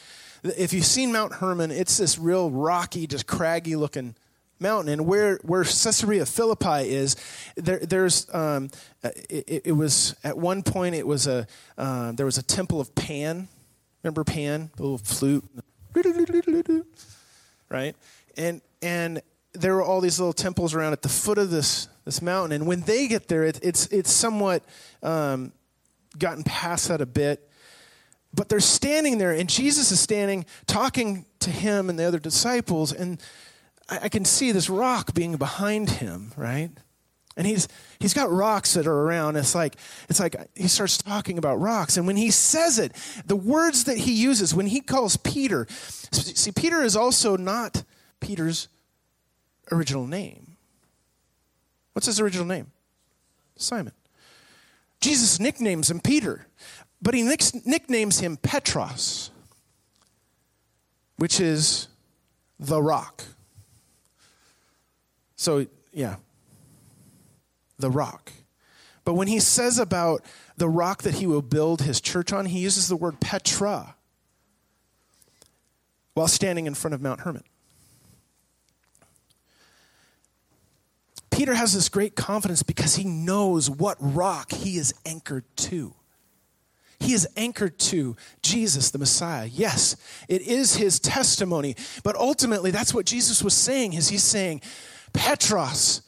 If 0.42 0.72
you've 0.72 0.86
seen 0.86 1.12
Mount 1.12 1.34
Hermon, 1.34 1.70
it's 1.70 1.98
this 1.98 2.18
real 2.18 2.50
rocky, 2.50 3.06
just 3.06 3.26
craggy 3.26 3.76
looking 3.76 4.14
mountain. 4.60 4.94
And 4.94 5.06
where, 5.06 5.40
where 5.42 5.62
Caesarea 5.62 6.24
Philippi 6.24 6.88
is, 6.88 7.16
there, 7.56 7.80
there's, 7.80 8.32
um, 8.34 8.70
it, 9.02 9.60
it, 9.66 9.72
was, 9.72 10.16
at 10.24 10.38
one 10.38 10.62
point, 10.62 10.94
it 10.94 11.06
was 11.06 11.26
a, 11.26 11.46
uh, 11.76 12.12
there 12.12 12.24
was 12.24 12.38
a 12.38 12.42
temple 12.42 12.80
of 12.80 12.94
Pan. 12.94 13.48
Remember 14.02 14.24
Pan? 14.24 14.70
The 14.76 14.82
little 14.82 14.98
flute? 14.98 15.44
Right? 17.68 17.94
And, 18.36 18.60
and 18.82 19.22
there 19.52 19.74
were 19.74 19.82
all 19.82 20.00
these 20.00 20.18
little 20.18 20.32
temples 20.32 20.74
around 20.74 20.92
at 20.92 21.02
the 21.02 21.08
foot 21.08 21.38
of 21.38 21.50
this, 21.50 21.88
this 22.04 22.22
mountain. 22.22 22.52
And 22.52 22.66
when 22.66 22.82
they 22.82 23.08
get 23.08 23.28
there, 23.28 23.44
it, 23.44 23.58
it's, 23.62 23.86
it's 23.88 24.10
somewhat 24.10 24.62
um, 25.02 25.52
gotten 26.18 26.44
past 26.44 26.88
that 26.88 27.00
a 27.00 27.06
bit. 27.06 27.46
But 28.32 28.48
they're 28.48 28.60
standing 28.60 29.18
there, 29.18 29.32
and 29.32 29.48
Jesus 29.48 29.90
is 29.90 29.98
standing, 29.98 30.46
talking 30.66 31.26
to 31.40 31.50
him 31.50 31.90
and 31.90 31.98
the 31.98 32.04
other 32.04 32.20
disciples. 32.20 32.92
And 32.92 33.20
I, 33.88 34.00
I 34.04 34.08
can 34.08 34.24
see 34.24 34.52
this 34.52 34.70
rock 34.70 35.14
being 35.14 35.36
behind 35.36 35.90
him, 35.90 36.32
right? 36.36 36.70
And 37.40 37.46
he's, 37.46 37.68
he's 38.00 38.12
got 38.12 38.30
rocks 38.30 38.74
that 38.74 38.86
are 38.86 39.00
around. 39.00 39.36
It's 39.36 39.54
like, 39.54 39.76
it's 40.10 40.20
like 40.20 40.36
he 40.54 40.68
starts 40.68 40.98
talking 40.98 41.38
about 41.38 41.58
rocks. 41.58 41.96
And 41.96 42.06
when 42.06 42.16
he 42.16 42.30
says 42.30 42.78
it, 42.78 42.92
the 43.24 43.34
words 43.34 43.84
that 43.84 43.96
he 43.96 44.12
uses, 44.12 44.54
when 44.54 44.66
he 44.66 44.82
calls 44.82 45.16
Peter, 45.16 45.66
see, 45.70 46.52
Peter 46.52 46.82
is 46.82 46.96
also 46.96 47.38
not 47.38 47.82
Peter's 48.20 48.68
original 49.72 50.06
name. 50.06 50.58
What's 51.94 52.04
his 52.04 52.20
original 52.20 52.44
name? 52.44 52.72
Simon. 53.56 53.94
Jesus 55.00 55.40
nicknames 55.40 55.90
him 55.90 56.00
Peter, 56.00 56.46
but 57.00 57.14
he 57.14 57.22
nicknames 57.22 58.20
him 58.20 58.36
Petros, 58.36 59.30
which 61.16 61.40
is 61.40 61.88
the 62.58 62.82
rock. 62.82 63.24
So, 65.36 65.66
yeah, 65.94 66.16
the 67.80 67.90
rock. 67.90 68.32
But 69.04 69.14
when 69.14 69.28
he 69.28 69.40
says 69.40 69.78
about 69.78 70.24
the 70.56 70.68
rock 70.68 71.02
that 71.02 71.14
he 71.14 71.26
will 71.26 71.42
build 71.42 71.82
his 71.82 72.00
church 72.00 72.32
on, 72.32 72.46
he 72.46 72.60
uses 72.60 72.88
the 72.88 72.96
word 72.96 73.20
Petra 73.20 73.94
while 76.14 76.28
standing 76.28 76.66
in 76.66 76.74
front 76.74 76.94
of 76.94 77.00
Mount 77.00 77.20
Hermon. 77.20 77.44
Peter 81.30 81.54
has 81.54 81.72
this 81.72 81.88
great 81.88 82.16
confidence 82.16 82.62
because 82.62 82.96
he 82.96 83.04
knows 83.04 83.70
what 83.70 83.96
rock 84.00 84.52
he 84.52 84.76
is 84.76 84.92
anchored 85.06 85.44
to. 85.56 85.94
He 86.98 87.14
is 87.14 87.26
anchored 87.34 87.78
to 87.78 88.14
Jesus, 88.42 88.90
the 88.90 88.98
Messiah. 88.98 89.46
Yes, 89.46 89.96
it 90.28 90.42
is 90.42 90.76
his 90.76 91.00
testimony, 91.00 91.76
but 92.04 92.14
ultimately 92.14 92.70
that's 92.70 92.92
what 92.92 93.06
Jesus 93.06 93.42
was 93.42 93.54
saying 93.54 93.94
is 93.94 94.10
he's 94.10 94.22
saying, 94.22 94.60
Petros, 95.14 96.02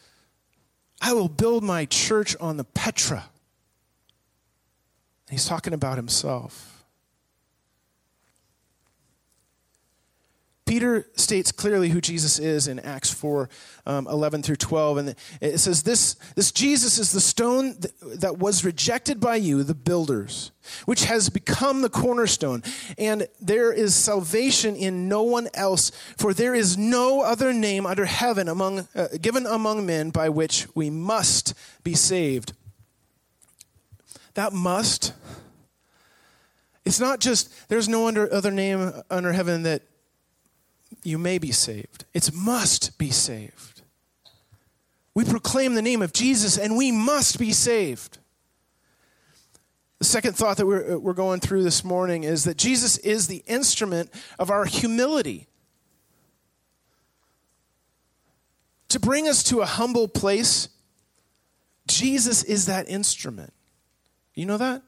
I 1.04 1.12
will 1.14 1.28
build 1.28 1.64
my 1.64 1.85
church 1.85 2.37
on 2.40 2.56
the 2.56 2.64
Petra. 2.64 3.25
he's 5.28 5.47
talking 5.47 5.73
about 5.73 5.97
himself. 5.97 6.82
Peter 10.73 11.07
states 11.17 11.52
clearly 11.52 11.91
who 11.91 12.00
Jesus 12.00 12.38
is 12.38 12.67
in 12.67 12.79
Acts 12.79 13.11
4 13.11 13.50
um, 13.85 14.07
11 14.07 14.43
through 14.43 14.57
12. 14.57 14.97
And 14.97 15.14
it 15.43 15.59
says, 15.59 15.83
this, 15.83 16.14
this 16.35 16.50
Jesus 16.50 16.97
is 16.97 17.12
the 17.12 17.21
stone 17.21 17.76
that 18.00 18.38
was 18.38 18.64
rejected 18.64 19.21
by 19.21 19.37
you, 19.37 19.64
the 19.64 19.75
builders, 19.75 20.50
which 20.87 21.05
has 21.05 21.29
become 21.29 21.83
the 21.83 21.91
cornerstone. 21.91 22.62
And 22.97 23.29
there 23.38 23.71
is 23.71 23.95
salvation 23.95 24.75
in 24.75 25.11
no 25.11 25.23
one 25.23 25.49
else, 25.52 25.91
for 26.17 26.33
there 26.33 26.55
is 26.55 26.79
no 26.79 27.21
other 27.21 27.52
name 27.52 27.85
under 27.85 28.07
heaven 28.07 28.49
among, 28.49 28.88
uh, 28.95 29.09
given 29.21 29.45
among 29.45 29.85
men 29.85 30.09
by 30.09 30.31
which 30.31 30.67
we 30.75 30.88
must 30.88 31.52
be 31.85 31.93
saved. 31.93 32.55
That 34.33 34.55
must. 34.55 35.12
It's 36.87 36.99
not 36.99 37.21
just 37.21 37.69
there's 37.69 37.91
no 37.91 38.09
under, 38.09 38.33
other 38.33 38.50
name 38.50 38.91
under 39.11 39.35
heaven 39.35 39.64
that 39.64 39.83
you 41.02 41.18
may 41.18 41.38
be 41.38 41.52
saved. 41.52 42.04
It's 42.14 42.32
must 42.32 42.99
be 42.99 43.11
saved. 43.11 43.82
We 45.14 45.25
proclaim 45.25 45.75
the 45.75 45.82
name 45.82 46.02
of 46.02 46.12
Jesus 46.12 46.56
and 46.56 46.76
we 46.76 46.90
must 46.90 47.38
be 47.38 47.52
saved. 47.52 48.18
The 49.99 50.04
second 50.04 50.35
thought 50.35 50.56
that 50.56 50.66
we're, 50.66 50.99
we're 50.99 51.12
going 51.12 51.40
through 51.40 51.62
this 51.62 51.85
morning 51.85 52.25
is 52.25 52.44
that 52.44 52.56
Jesus 52.56 52.99
is 52.99 53.28
the 53.28 53.44
instrument 53.47 54.11
of 54.38 54.50
our 54.50 54.64
humility. 54.64 55.47
To 58.88 58.99
bring 58.99 59.28
us 59.28 59.42
to 59.44 59.61
a 59.61 59.66
humble 59.66 60.09
place, 60.09 60.68
Jesus 61.87 62.42
is 62.42 62.66
that 62.66 62.88
instrument. 62.88 63.52
You 64.35 64.47
know 64.47 64.56
that? 64.59 64.82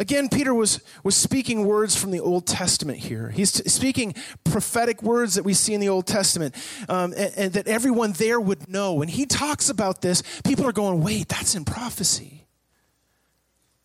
Again, 0.00 0.30
Peter 0.30 0.54
was, 0.54 0.80
was 1.04 1.14
speaking 1.14 1.66
words 1.66 1.94
from 1.94 2.10
the 2.10 2.20
Old 2.20 2.46
Testament 2.46 2.98
here. 2.98 3.28
He's 3.28 3.52
t- 3.52 3.68
speaking 3.68 4.14
prophetic 4.44 5.02
words 5.02 5.34
that 5.34 5.44
we 5.44 5.52
see 5.52 5.74
in 5.74 5.80
the 5.80 5.90
Old 5.90 6.06
Testament 6.06 6.56
um, 6.88 7.12
and, 7.14 7.32
and 7.36 7.52
that 7.52 7.68
everyone 7.68 8.12
there 8.12 8.40
would 8.40 8.66
know. 8.66 8.94
When 8.94 9.08
he 9.08 9.26
talks 9.26 9.68
about 9.68 10.00
this, 10.00 10.22
people 10.42 10.66
are 10.66 10.72
going, 10.72 11.02
wait, 11.02 11.28
that's 11.28 11.54
in 11.54 11.66
prophecy. 11.66 12.46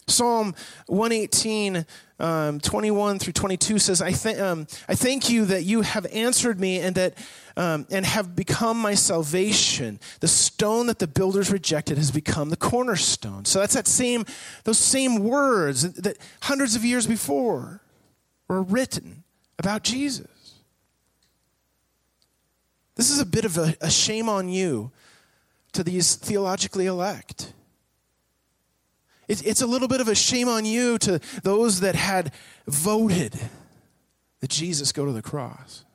Psalm 0.07 0.55
118 0.88 1.86
um, 2.19 2.62
21 2.62 3.19
through 3.19 3.34
22 3.34 3.77
says, 3.79 4.01
I, 4.01 4.12
th- 4.12 4.38
um, 4.38 4.67
I 4.88 4.95
thank 4.95 5.29
you 5.29 5.45
that 5.45 5.63
you 5.63 5.81
have 5.81 6.05
answered 6.13 6.60
me 6.60 6.79
and 6.79 6.95
that 6.95 7.17
um, 7.57 7.88
and 7.89 8.05
have 8.05 8.36
become 8.36 8.77
my 8.77 8.95
salvation. 8.95 10.00
The 10.19 10.27
stone 10.27 10.88
that 10.88 11.00
the 11.00 11.07
builders 11.07 11.51
rejected 11.51 11.98
has 11.98 12.12
become 12.12 12.50
the 12.50 12.57
cornerstone. 12.57 13.45
So 13.45 13.60
that's 13.60 13.74
that 13.74 13.88
same, 13.88 14.25
those 14.63 14.77
same 14.77 15.19
words 15.19 15.93
that 15.93 16.17
hundreds 16.41 16.75
of 16.75 16.86
years 16.86 17.07
before 17.07 17.81
were 18.48 18.62
written 18.62 19.24
about 19.57 19.84
Jesus. 19.84 20.27
This 22.95 23.10
is 23.10 23.19
a 23.19 23.25
bit 23.25 23.45
of 23.45 23.57
a, 23.57 23.75
a 23.81 23.91
shame 23.91 24.29
on 24.29 24.48
you 24.48 24.91
to 25.74 25.84
these 25.84 26.15
theologically 26.15 26.86
elect. 26.86 27.44
It's 29.27 29.41
it's 29.41 29.62
a 29.62 29.67
little 29.67 29.88
bit 29.88 30.01
of 30.01 30.08
a 30.08 30.15
shame 30.15 30.48
on 30.48 30.65
you 30.65 30.98
to 31.00 31.20
those 31.44 31.79
that 31.82 31.96
had 31.96 32.32
voted 32.67 33.39
that 34.41 34.50
Jesus 34.50 34.91
go 34.91 35.05
to 35.05 35.12
the 35.12 35.22
cross. 35.22 35.86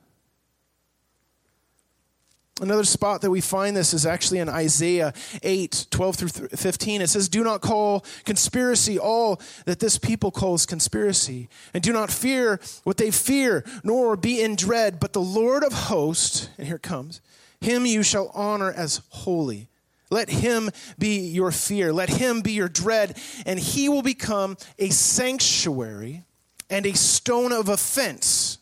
Another 2.61 2.83
spot 2.83 3.21
that 3.21 3.31
we 3.31 3.41
find 3.41 3.75
this 3.75 3.91
is 3.91 4.05
actually 4.05 4.37
in 4.37 4.47
Isaiah 4.47 5.13
8, 5.41 5.87
12 5.89 6.15
through 6.15 6.47
15. 6.49 7.01
It 7.01 7.07
says, 7.07 7.27
Do 7.27 7.43
not 7.43 7.61
call 7.61 8.05
conspiracy 8.23 8.99
all 8.99 9.41
that 9.65 9.79
this 9.79 9.97
people 9.97 10.29
calls 10.29 10.67
conspiracy, 10.67 11.49
and 11.73 11.81
do 11.81 11.91
not 11.91 12.11
fear 12.11 12.59
what 12.83 12.97
they 12.97 13.09
fear, 13.09 13.65
nor 13.83 14.15
be 14.15 14.41
in 14.41 14.55
dread, 14.55 14.99
but 14.99 15.13
the 15.13 15.21
Lord 15.21 15.63
of 15.63 15.73
hosts, 15.73 16.49
and 16.59 16.67
here 16.67 16.75
it 16.75 16.83
comes, 16.83 17.19
him 17.61 17.87
you 17.87 18.03
shall 18.03 18.29
honor 18.35 18.71
as 18.71 19.01
holy. 19.09 19.70
Let 20.11 20.29
him 20.29 20.69
be 20.99 21.19
your 21.19 21.51
fear. 21.51 21.93
Let 21.93 22.09
him 22.09 22.41
be 22.41 22.51
your 22.51 22.67
dread, 22.67 23.17
and 23.45 23.57
he 23.57 23.87
will 23.89 24.01
become 24.03 24.57
a 24.77 24.89
sanctuary 24.89 26.25
and 26.69 26.85
a 26.85 26.93
stone 26.93 27.53
of 27.53 27.69
offense. 27.69 28.59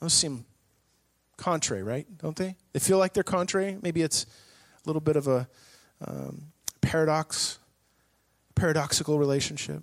Those 0.00 0.12
seem 0.12 0.44
contrary, 1.36 1.84
right? 1.84 2.06
Don't 2.18 2.36
they? 2.36 2.56
They 2.72 2.80
feel 2.80 2.98
like 2.98 3.14
they're 3.14 3.22
contrary. 3.22 3.78
Maybe 3.80 4.02
it's 4.02 4.24
a 4.24 4.88
little 4.88 5.00
bit 5.00 5.14
of 5.14 5.28
a 5.28 5.48
um, 6.04 6.42
paradox, 6.80 7.58
paradoxical 8.56 9.18
relationship. 9.18 9.82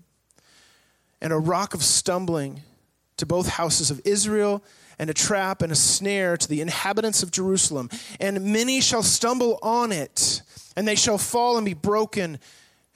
And 1.22 1.32
a 1.32 1.38
rock 1.38 1.74
of 1.74 1.84
stumbling 1.84 2.62
to 3.20 3.26
both 3.26 3.48
houses 3.48 3.92
of 3.92 4.02
Israel 4.04 4.64
and 4.98 5.10
a 5.10 5.14
trap 5.14 5.62
and 5.62 5.72
a 5.72 5.76
snare 5.76 6.36
to 6.36 6.48
the 6.48 6.60
inhabitants 6.60 7.24
of 7.24 7.32
Jerusalem. 7.32 7.90
And 8.20 8.52
many 8.52 8.82
shall 8.82 9.04
stumble 9.04 9.60
on 9.62 9.92
it 9.92 10.42
and 10.76 10.88
they 10.88 10.96
shall 10.96 11.18
fall 11.18 11.58
and 11.58 11.66
be 11.66 11.74
broken, 11.74 12.40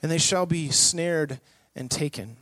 and 0.02 0.10
they 0.10 0.16
shall 0.16 0.46
be 0.46 0.70
snared 0.70 1.38
and 1.76 1.90
taken. 1.90 2.38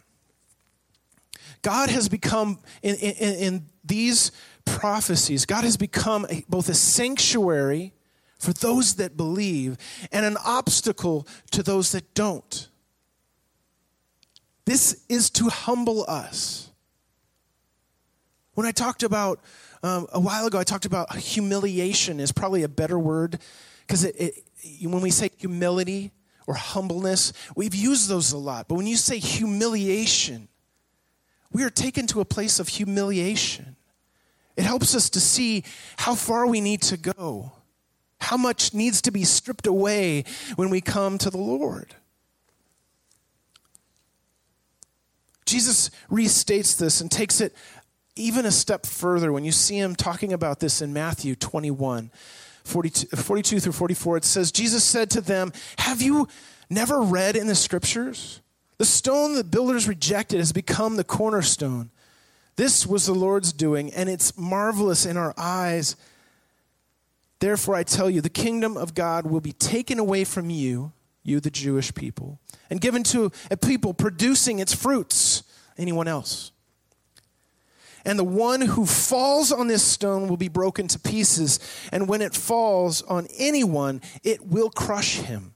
God 1.63 1.91
has 1.91 2.09
become, 2.09 2.61
in, 2.81 2.95
in, 2.97 3.35
in 3.35 3.67
these 3.85 4.31
prophecies, 4.65 5.45
God 5.45 5.65
has 5.65 5.77
become 5.77 6.27
a, 6.31 6.45
both 6.49 6.69
a 6.69 6.75
sanctuary 6.75 7.93
for 8.39 8.53
those 8.53 8.95
that 8.97 9.17
believe 9.17 9.77
and 10.13 10.25
an 10.25 10.37
obstacle 10.45 11.27
to 11.51 11.63
those 11.63 11.91
that 11.91 12.15
don't. 12.15 12.69
This 14.65 15.05
is 15.09 15.31
to 15.31 15.49
humble 15.49 16.05
us. 16.07 16.71
When 18.55 18.67
I 18.67 18.73
talked 18.73 19.03
about, 19.03 19.41
um, 19.83 20.07
a 20.13 20.21
while 20.21 20.47
ago, 20.47 20.59
I 20.59 20.65
talked 20.65 20.85
about 20.85 21.15
humiliation 21.17 22.21
is 22.21 22.33
probably 22.33 22.63
a 22.63 22.69
better 22.69 22.99
word 22.99 23.39
because 23.87 24.05
it, 24.05 24.17
it, 24.19 24.35
when 24.83 25.01
we 25.01 25.11
say 25.11 25.31
humility 25.39 26.13
or 26.47 26.55
humbleness, 26.55 27.33
we've 27.57 27.75
used 27.75 28.09
those 28.09 28.33
a 28.33 28.39
lot. 28.39 28.69
But 28.69 28.75
when 28.75 28.87
you 28.87 28.97
say 28.97 29.19
humiliation, 29.19 30.49
we 31.51 31.63
are 31.65 31.71
taken 31.71 32.07
to 32.09 32.21
a 32.21 32.25
place 32.25 32.59
of 32.59 32.69
humiliation. 32.69 33.77
It 34.57 34.65
helps 34.65 34.95
us 34.95 35.09
to 35.11 35.21
see 35.21 35.65
how 35.97 36.15
far 36.15 36.47
we 36.47 36.61
need 36.61 36.83
to 36.83 36.97
go, 36.97 37.53
how 38.21 38.37
much 38.37 38.75
needs 38.75 39.01
to 39.03 39.11
be 39.11 39.25
stripped 39.25 39.67
away 39.67 40.25
when 40.57 40.69
we 40.69 40.81
come 40.81 41.17
to 41.19 41.31
the 41.31 41.39
Lord. 41.39 41.95
Jesus 45.47 45.91
restates 46.11 46.79
this 46.79 47.01
and 47.01 47.11
takes 47.11 47.41
it 47.41 47.55
even 48.17 48.47
a 48.47 48.51
step 48.51 48.87
further 48.87 49.33
when 49.33 49.45
you 49.45 49.53
see 49.53 49.79
him 49.79 49.97
talking 49.97 50.33
about 50.33 50.61
this 50.61 50.83
in 50.83 50.93
Matthew 50.93 51.35
21. 51.35 52.11
42, 52.65 53.17
42 53.17 53.61
through 53.61 53.73
44, 53.73 54.19
it 54.19 54.25
says, 54.25 54.53
Jesus 54.53 54.85
said 54.85 55.11
to 55.11 55.21
them, 55.21 55.53
Have 55.79 56.01
you 56.01 56.29
never 56.71 57.01
read 57.01 57.37
in 57.37 57.47
the 57.47 57.55
scriptures? 57.55 58.41
The 58.79 58.85
stone 58.85 59.35
the 59.35 59.45
builders 59.45 59.89
rejected 59.89 60.39
has 60.39 60.53
become 60.53 60.97
the 60.97 61.05
cornerstone. 61.05 61.91
This 62.57 62.87
was 62.87 63.07
the 63.07 63.15
Lord's 63.15 63.53
doing, 63.53 63.93
and 63.93 64.09
it's 64.09 64.37
marvelous 64.37 65.07
in 65.07 65.17
our 65.17 65.35
eyes. 65.37 65.97
Therefore, 67.41 67.75
I 67.75 67.83
tell 67.83 68.11
you, 68.11 68.21
the 68.21 68.29
kingdom 68.29 68.77
of 68.77 68.95
God 68.95 69.27
will 69.27 69.41
be 69.41 69.53
taken 69.53 69.99
away 69.99 70.25
from 70.25 70.51
you, 70.51 70.93
you, 71.25 71.41
the 71.41 71.51
Jewish 71.51 71.95
people, 71.95 72.39
and 72.71 72.81
given 72.81 73.03
to 73.05 73.33
a 73.51 73.57
people 73.57 73.95
producing 73.95 74.59
its 74.59 74.75
fruits. 74.75 75.43
Anyone 75.79 76.09
else? 76.09 76.53
And 78.05 78.19
the 78.19 78.25
one 78.25 78.61
who 78.61 78.85
falls 78.85 79.53
on 79.53 79.69
this 79.69 79.83
stone 79.83 80.29
will 80.29 80.37
be 80.37 80.49
broken 80.49 80.89
to 80.89 80.99
pieces. 80.99 81.61
And 81.93 82.09
when 82.09 82.23
it 82.23 82.35
falls 82.35 83.03
on 83.03 83.27
anyone, 83.39 84.01
it 84.23 84.47
will 84.47 84.71
crush 84.71 85.17
him. 85.17 85.55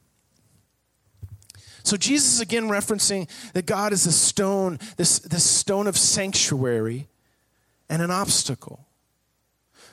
So 1.82 1.96
Jesus 1.96 2.34
is 2.34 2.40
again 2.40 2.64
referencing 2.64 3.28
that 3.52 3.66
God 3.66 3.92
is 3.92 4.06
a 4.06 4.12
stone, 4.12 4.78
this, 4.96 5.20
this 5.20 5.44
stone 5.44 5.86
of 5.86 5.96
sanctuary 5.96 7.08
and 7.88 8.02
an 8.02 8.10
obstacle. 8.10 8.86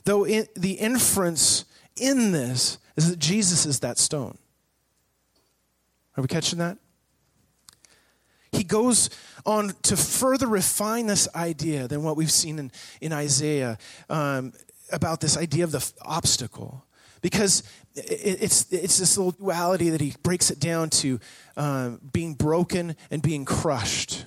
Though 0.04 0.26
in, 0.26 0.48
the 0.56 0.74
inference 0.74 1.66
in 1.96 2.32
this 2.32 2.80
is 2.96 3.10
that 3.10 3.20
Jesus 3.20 3.66
is 3.66 3.80
that 3.82 3.98
stone. 3.98 4.38
Are 6.18 6.22
we 6.22 6.28
catching 6.28 6.60
that? 6.60 6.78
He 8.54 8.64
goes 8.64 9.10
on 9.46 9.74
to 9.84 9.98
further 9.98 10.48
refine 10.48 11.08
this 11.08 11.28
idea 11.36 11.88
than 11.88 12.04
what 12.04 12.16
we've 12.16 12.32
seen 12.32 12.60
in, 12.60 12.72
in 13.02 13.14
Isaiah 13.14 13.78
um, 14.10 14.54
about 14.92 15.20
this 15.22 15.38
idea 15.38 15.64
of 15.64 15.72
the 15.72 15.92
obstacle. 16.02 16.86
Because 17.22 17.64
it's, 17.96 18.72
it's 18.72 18.98
this 19.00 19.18
little 19.18 19.32
duality 19.32 19.90
that 19.90 20.02
he 20.02 20.14
breaks 20.24 20.52
it 20.52 20.60
down 20.60 20.90
to 20.90 21.20
um, 21.56 22.02
being 22.12 22.34
broken 22.34 22.96
and 23.10 23.22
being 23.22 23.46
crushed. 23.46 24.26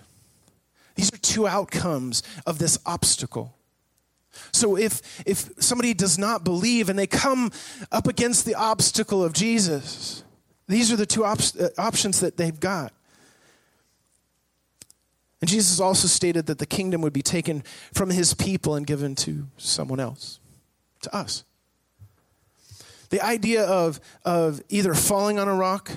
These 0.94 1.12
are 1.12 1.18
two 1.18 1.46
outcomes 1.46 2.22
of 2.46 2.58
this 2.58 2.78
obstacle. 2.86 3.54
So 4.52 4.76
if, 4.76 5.22
if 5.26 5.50
somebody 5.58 5.94
does 5.94 6.18
not 6.18 6.44
believe 6.44 6.88
and 6.88 6.98
they 6.98 7.06
come 7.06 7.50
up 7.92 8.06
against 8.06 8.44
the 8.44 8.54
obstacle 8.54 9.22
of 9.22 9.32
Jesus, 9.32 10.24
these 10.68 10.92
are 10.92 10.96
the 10.96 11.06
two 11.06 11.24
op- 11.24 11.40
uh, 11.60 11.68
options 11.78 12.20
that 12.20 12.36
they've 12.36 12.58
got. 12.58 12.92
And 15.40 15.50
Jesus 15.50 15.80
also 15.80 16.08
stated 16.08 16.46
that 16.46 16.58
the 16.58 16.66
kingdom 16.66 17.02
would 17.02 17.12
be 17.12 17.22
taken 17.22 17.62
from 17.92 18.10
his 18.10 18.32
people 18.32 18.74
and 18.74 18.86
given 18.86 19.14
to 19.16 19.48
someone 19.58 20.00
else, 20.00 20.40
to 21.02 21.14
us. 21.14 21.44
The 23.10 23.20
idea 23.20 23.64
of, 23.64 24.00
of 24.24 24.62
either 24.68 24.94
falling 24.94 25.38
on 25.38 25.46
a 25.46 25.54
rock, 25.54 25.92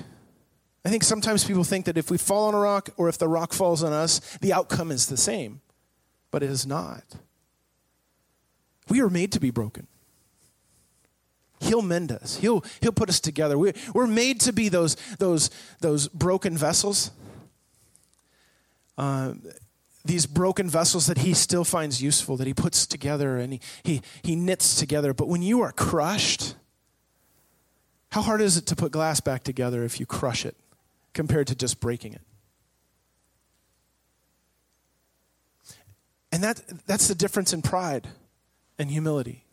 I 0.84 0.90
think 0.90 1.02
sometimes 1.02 1.44
people 1.44 1.64
think 1.64 1.86
that 1.86 1.96
if 1.96 2.10
we 2.10 2.18
fall 2.18 2.48
on 2.48 2.54
a 2.54 2.58
rock 2.58 2.90
or 2.96 3.08
if 3.08 3.18
the 3.18 3.28
rock 3.28 3.52
falls 3.52 3.82
on 3.82 3.92
us, 3.92 4.20
the 4.40 4.52
outcome 4.52 4.90
is 4.90 5.06
the 5.06 5.16
same. 5.16 5.60
But 6.30 6.42
it 6.42 6.50
is 6.50 6.66
not. 6.66 7.02
We 8.88 9.00
are 9.00 9.10
made 9.10 9.32
to 9.32 9.40
be 9.40 9.50
broken. 9.50 9.86
He'll 11.60 11.82
mend 11.82 12.12
us. 12.12 12.38
He'll, 12.38 12.64
he'll 12.80 12.92
put 12.92 13.08
us 13.08 13.20
together. 13.20 13.58
We're, 13.58 13.74
we're 13.94 14.06
made 14.06 14.40
to 14.42 14.52
be 14.52 14.68
those, 14.68 14.96
those, 15.18 15.50
those 15.80 16.08
broken 16.08 16.56
vessels 16.56 17.10
uh, 19.00 19.32
these 20.04 20.26
broken 20.26 20.68
vessels 20.68 21.06
that 21.06 21.18
he 21.18 21.34
still 21.34 21.64
finds 21.64 22.02
useful, 22.02 22.36
that 22.36 22.46
he 22.46 22.54
puts 22.54 22.86
together 22.86 23.38
and 23.38 23.54
he, 23.54 23.60
he, 23.82 24.02
he 24.22 24.36
knits 24.36 24.78
together. 24.78 25.14
But 25.14 25.28
when 25.28 25.42
you 25.42 25.62
are 25.62 25.72
crushed, 25.72 26.54
How 28.10 28.22
hard 28.22 28.40
is 28.40 28.56
it 28.56 28.66
to 28.66 28.76
put 28.76 28.90
glass 28.92 29.20
back 29.20 29.44
together 29.44 29.84
if 29.84 30.00
you 30.00 30.06
crush 30.06 30.44
it 30.44 30.56
compared 31.14 31.46
to 31.46 31.54
just 31.54 31.80
breaking 31.80 32.14
it? 32.14 32.22
And 36.32 36.42
that, 36.42 36.62
that's 36.86 37.08
the 37.08 37.14
difference 37.14 37.52
in 37.52 37.62
pride 37.62 38.08
and 38.78 38.90
humility. 38.90 39.44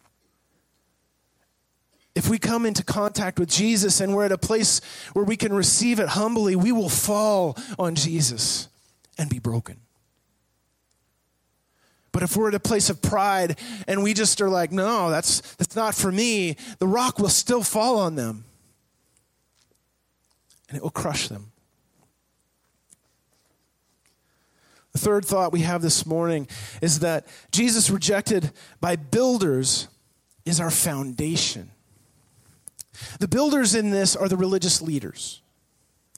If 2.15 2.29
we 2.29 2.39
come 2.39 2.65
into 2.65 2.83
contact 2.83 3.37
with 3.37 3.49
Jesus 3.49 4.01
and 4.01 4.15
we're 4.15 4.25
at 4.25 4.31
a 4.31 4.39
place 4.39 4.81
where 5.13 5.25
we 5.25 5.37
can 5.37 5.53
receive 5.53 5.99
it 5.99 6.09
humbly, 6.09 6.55
we 6.55 6.71
will 6.71 6.89
fall 6.89 7.55
on 7.77 7.93
Jesus 7.93 8.69
and 9.17 9.29
be 9.29 9.39
broken. 9.39 9.79
But 12.11 12.23
if 12.23 12.35
we're 12.35 12.47
at 12.47 12.55
a 12.55 12.59
place 12.59 12.89
of 12.89 13.01
pride 13.01 13.59
and 13.87 14.01
we 14.01 14.13
just 14.13 14.41
are 14.41 14.49
like, 14.49 14.71
no, 14.71 15.11
that's, 15.11 15.41
that's 15.55 15.75
not 15.75 15.93
for 15.93 16.11
me, 16.11 16.55
the 16.79 16.87
rock 16.87 17.19
will 17.19 17.29
still 17.29 17.61
fall 17.61 17.99
on 17.99 18.15
them 18.15 18.45
and 20.67 20.77
it 20.77 20.83
will 20.83 20.89
crush 20.89 21.27
them. 21.27 21.51
The 24.93 24.99
third 24.99 25.25
thought 25.25 25.51
we 25.51 25.61
have 25.61 25.83
this 25.83 26.07
morning 26.07 26.47
is 26.81 27.01
that 27.01 27.27
Jesus 27.51 27.91
rejected 27.91 28.51
by 28.81 28.95
builders 28.95 29.87
is 30.43 30.59
our 30.59 30.71
foundation. 30.71 31.69
The 33.19 33.27
builders 33.27 33.75
in 33.75 33.91
this 33.91 34.15
are 34.15 34.27
the 34.27 34.37
religious 34.37 34.81
leaders. 34.81 35.41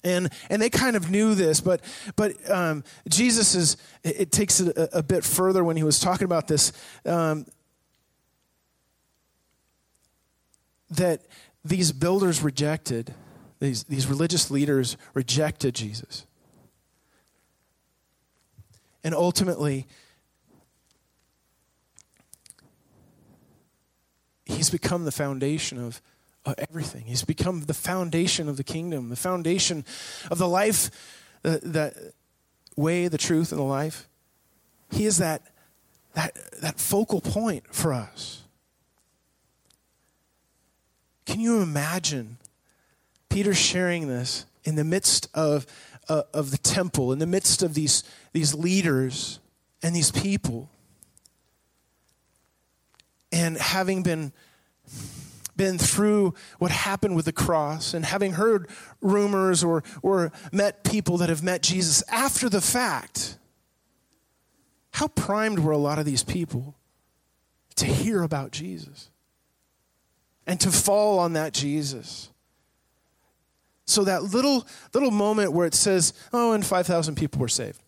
And, 0.03 0.29
and 0.49 0.61
they 0.61 0.69
kind 0.69 0.95
of 0.95 1.11
knew 1.11 1.35
this, 1.35 1.59
but, 1.59 1.81
but 2.15 2.33
um, 2.49 2.83
Jesus 3.09 3.53
is, 3.53 3.77
it, 4.03 4.31
takes 4.31 4.61
it 4.61 4.75
a, 4.77 4.99
a, 4.99 5.03
bit 5.03 5.25
further 5.25 5.63
when 5.63 5.75
he 5.75 5.83
was 5.83 5.99
talking 5.99 6.25
about 6.25 6.47
this. 6.47 6.71
Um, 7.05 7.45
that 10.89 11.21
these 11.63 11.91
builders 11.91 12.41
rejected, 12.41 13.13
these, 13.59 13.83
these 13.83 14.07
religious 14.07 14.49
leaders 14.49 14.97
rejected 15.13 15.75
Jesus. 15.75 16.25
And 19.03 19.13
ultimately, 19.13 19.85
he's 24.45 24.69
become 24.69 25.05
the 25.05 25.11
foundation 25.11 25.77
of 25.77 26.01
everything. 26.45 27.05
He's 27.05 27.23
become 27.23 27.61
the 27.61 27.73
foundation 27.73 28.49
of 28.49 28.57
the 28.57 28.63
kingdom, 28.63 29.09
the 29.09 29.15
foundation 29.15 29.85
of 30.31 30.37
the 30.37 30.47
life, 30.47 30.89
the, 31.41 31.59
the 31.61 32.13
way, 32.75 33.07
the 33.07 33.17
truth, 33.17 33.51
and 33.51 33.59
the 33.59 33.65
life. 33.65 34.07
He 34.91 35.05
is 35.05 35.17
that, 35.17 35.43
that, 36.13 36.37
that 36.61 36.79
focal 36.79 37.21
point 37.21 37.73
for 37.73 37.93
us. 37.93 38.43
Can 41.25 41.39
you 41.39 41.61
imagine 41.61 42.37
Peter 43.29 43.53
sharing 43.53 44.07
this 44.07 44.45
in 44.63 44.75
the 44.75 44.83
midst 44.83 45.29
of, 45.35 45.67
uh, 46.07 46.23
of 46.33 46.49
the 46.51 46.57
temple, 46.57 47.13
in 47.13 47.19
the 47.19 47.27
midst 47.27 47.61
of 47.61 47.75
these, 47.75 48.03
these 48.33 48.55
leaders 48.55 49.39
and 49.83 49.95
these 49.95 50.11
people? 50.11 50.69
And 53.31 53.57
having 53.57 54.01
been 54.01 54.33
been 55.59 55.77
through 55.77 56.33
what 56.57 56.71
happened 56.71 57.17
with 57.17 57.25
the 57.25 57.33
cross 57.33 57.93
and 57.93 58.05
having 58.05 58.31
heard 58.31 58.69
rumors 59.01 59.61
or, 59.61 59.83
or 60.01 60.31
met 60.53 60.85
people 60.85 61.17
that 61.17 61.27
have 61.27 61.43
met 61.43 61.61
Jesus 61.61 62.01
after 62.07 62.47
the 62.47 62.61
fact, 62.61 63.37
how 64.91 65.09
primed 65.09 65.59
were 65.59 65.73
a 65.73 65.77
lot 65.77 65.99
of 65.99 66.05
these 66.05 66.23
people 66.23 66.75
to 67.75 67.85
hear 67.85 68.23
about 68.23 68.51
Jesus 68.51 69.09
and 70.47 70.61
to 70.61 70.71
fall 70.71 71.19
on 71.19 71.33
that 71.33 71.53
Jesus? 71.53 72.29
So 73.85 74.05
that 74.05 74.23
little 74.23 74.65
little 74.93 75.11
moment 75.11 75.51
where 75.51 75.67
it 75.67 75.73
says, 75.73 76.13
"Oh, 76.31 76.53
and 76.53 76.65
5,000 76.65 77.15
people 77.15 77.41
were 77.41 77.49
saved." 77.49 77.81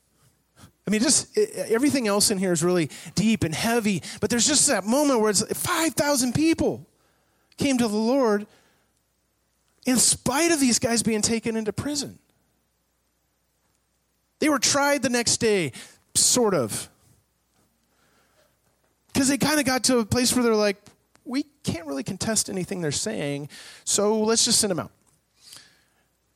I 0.85 0.91
mean, 0.91 0.99
just 0.99 1.37
it, 1.37 1.71
everything 1.71 2.07
else 2.07 2.31
in 2.31 2.37
here 2.37 2.51
is 2.51 2.63
really 2.63 2.89
deep 3.15 3.45
and 3.45 3.55
heavy, 3.55 4.01
but 4.19 4.29
there's 4.29 4.47
just 4.47 4.67
that 4.67 4.83
moment 4.83 5.21
where 5.21 5.29
it's 5.29 5.41
5,000 5.57 6.33
people 6.33 6.87
came 7.57 7.77
to 7.77 7.87
the 7.87 7.95
Lord 7.95 8.47
in 9.85 9.97
spite 9.97 10.51
of 10.51 10.59
these 10.59 10.79
guys 10.79 11.03
being 11.03 11.21
taken 11.21 11.55
into 11.55 11.73
prison. 11.73 12.19
They 14.39 14.49
were 14.49 14.59
tried 14.59 15.03
the 15.03 15.09
next 15.09 15.37
day, 15.37 15.71
sort 16.15 16.53
of. 16.53 16.89
Because 19.13 19.27
they 19.27 19.37
kind 19.37 19.59
of 19.59 19.65
got 19.65 19.83
to 19.85 19.99
a 19.99 20.05
place 20.05 20.33
where 20.33 20.43
they're 20.43 20.55
like, 20.55 20.77
we 21.25 21.45
can't 21.63 21.85
really 21.85 22.03
contest 22.03 22.49
anything 22.49 22.81
they're 22.81 22.91
saying, 22.91 23.49
so 23.83 24.19
let's 24.21 24.45
just 24.45 24.59
send 24.59 24.71
them 24.71 24.79
out. 24.79 24.91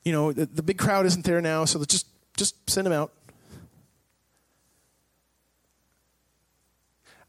You 0.04 0.12
know, 0.12 0.32
the, 0.32 0.46
the 0.46 0.62
big 0.62 0.78
crowd 0.78 1.06
isn't 1.08 1.26
there 1.26 1.42
now, 1.42 1.66
so 1.66 1.80
let's 1.80 1.92
just, 1.92 2.08
just 2.38 2.70
send 2.70 2.86
them 2.86 2.94
out. 2.94 3.12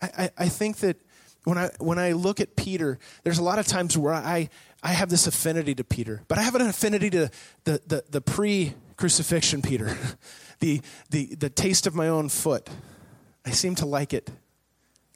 I, 0.02 0.10
I, 0.18 0.30
I 0.36 0.48
think 0.48 0.76
that 0.78 1.00
when 1.46 1.58
I 1.58 1.70
when 1.78 1.96
I 1.98 2.10
look 2.10 2.40
at 2.40 2.56
Peter, 2.56 2.98
there's 3.22 3.38
a 3.38 3.42
lot 3.42 3.60
of 3.60 3.66
times 3.66 3.96
where 3.96 4.12
I 4.12 4.50
I 4.82 4.88
have 4.88 5.08
this 5.10 5.28
affinity 5.28 5.76
to 5.76 5.84
Peter, 5.84 6.22
but 6.26 6.38
I 6.38 6.42
have 6.42 6.56
an 6.56 6.62
affinity 6.62 7.08
to 7.10 7.30
the 7.62 7.80
the, 7.86 8.04
the 8.10 8.20
pre 8.20 8.74
crucifixion 8.96 9.62
Peter, 9.62 9.96
the 10.58 10.80
the 11.10 11.36
the 11.36 11.48
taste 11.48 11.86
of 11.86 11.94
my 11.94 12.08
own 12.08 12.28
foot. 12.28 12.68
I 13.44 13.50
seem 13.50 13.76
to 13.76 13.86
like 13.86 14.12
it, 14.12 14.28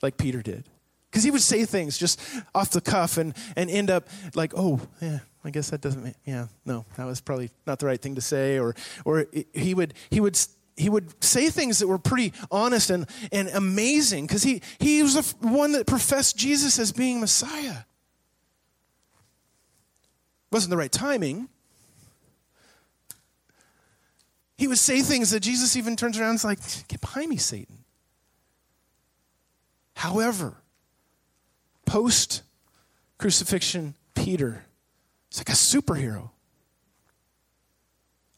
like 0.03 0.19
Peter 0.19 0.40
did, 0.40 0.66
because 1.11 1.25
he 1.25 1.33
would 1.33 1.43
say 1.43 1.64
things 1.64 1.99
just 1.99 2.21
off 2.55 2.71
the 2.71 2.81
cuff 2.81 3.19
and 3.19 3.35
and 3.57 3.69
end 3.69 3.90
up 3.90 4.09
like, 4.37 4.53
oh 4.57 4.81
yeah, 5.01 5.19
I 5.45 5.51
guess 5.51 5.71
that 5.71 5.81
doesn't. 5.81 6.16
Yeah, 6.25 6.47
no, 6.64 6.85
that 6.97 7.07
was 7.07 7.21
probably 7.21 7.51
not 7.66 7.81
the 7.81 7.87
right 7.87 8.01
thing 8.01 8.14
to 8.14 8.21
say, 8.21 8.61
or 8.61 8.77
or 9.05 9.27
he 9.53 9.75
would 9.75 9.95
he 10.11 10.21
would 10.21 10.38
he 10.76 10.88
would 10.88 11.22
say 11.22 11.50
things 11.50 11.78
that 11.78 11.88
were 11.88 11.98
pretty 11.98 12.33
honest 12.50 12.90
and, 12.90 13.06
and 13.33 13.48
amazing 13.48 14.26
because 14.26 14.42
he, 14.42 14.62
he 14.78 15.02
was 15.02 15.14
the 15.14 15.46
one 15.46 15.72
that 15.72 15.87
professed 15.87 16.37
Jesus 16.37 16.78
as 16.78 16.92
being 16.92 17.20
Messiah. 17.20 17.78
Wasn't 20.50 20.70
the 20.70 20.76
right 20.76 20.90
timing. 20.90 21.48
He 24.56 24.68
would 24.68 24.78
say 24.78 25.00
things 25.00 25.30
that 25.30 25.40
Jesus 25.40 25.76
even 25.76 25.96
turns 25.96 26.18
around 26.18 26.30
and 26.30 26.37
is 26.37 26.44
like, 26.44 26.59
Get 26.88 27.00
behind 27.00 27.30
me, 27.30 27.37
Satan. 27.37 27.85
However, 29.94 30.56
post 31.87 32.42
crucifixion, 33.18 33.94
Peter 34.14 34.64
is 35.30 35.38
like 35.38 35.48
a 35.48 35.52
superhero 35.52 36.30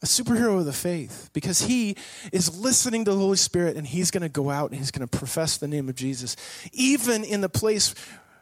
a 0.03 0.05
superhero 0.05 0.59
of 0.59 0.65
the 0.65 0.73
faith 0.73 1.29
because 1.31 1.61
he 1.61 1.95
is 2.33 2.59
listening 2.59 3.05
to 3.05 3.11
the 3.11 3.17
Holy 3.17 3.37
Spirit 3.37 3.77
and 3.77 3.87
he's 3.87 4.11
going 4.11 4.21
to 4.21 4.29
go 4.29 4.49
out 4.49 4.69
and 4.69 4.77
he's 4.77 4.91
going 4.91 5.07
to 5.07 5.17
profess 5.17 5.55
the 5.55 5.67
name 5.67 5.87
of 5.87 5.95
Jesus, 5.95 6.35
even 6.73 7.23
in 7.23 7.39
the 7.39 7.47
place 7.47 7.95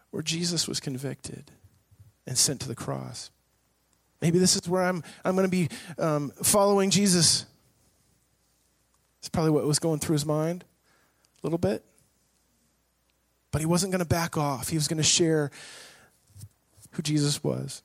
where 0.10 0.24
Jesus 0.24 0.68
was 0.68 0.80
convicted 0.80 1.52
and 2.26 2.36
sent 2.36 2.62
to 2.62 2.68
the 2.68 2.76
cross. 2.76 3.30
Maybe 4.22 4.40
this 4.40 4.56
is 4.56 4.68
where 4.68 4.82
I'm, 4.82 5.04
I'm 5.24 5.36
going 5.36 5.50
to 5.50 5.52
be 5.52 5.70
um, 6.00 6.32
following 6.42 6.90
Jesus. 6.90 7.46
It's 9.20 9.30
probably 9.30 9.52
what 9.52 9.64
was 9.66 9.80
going 9.80 10.00
through 10.00 10.14
his 10.14 10.26
mind 10.26 10.66
a 11.44 11.46
little 11.46 11.60
bit. 11.60 11.86
But 13.52 13.62
he 13.62 13.68
wasn't 13.68 13.92
going 13.92 14.00
to 14.00 14.06
back 14.06 14.36
off, 14.36 14.70
he 14.70 14.78
was 14.78 14.88
going 14.88 14.98
to 14.98 15.04
share 15.04 15.52
who 16.94 17.04
Jesus 17.04 17.44
was. 17.44 17.84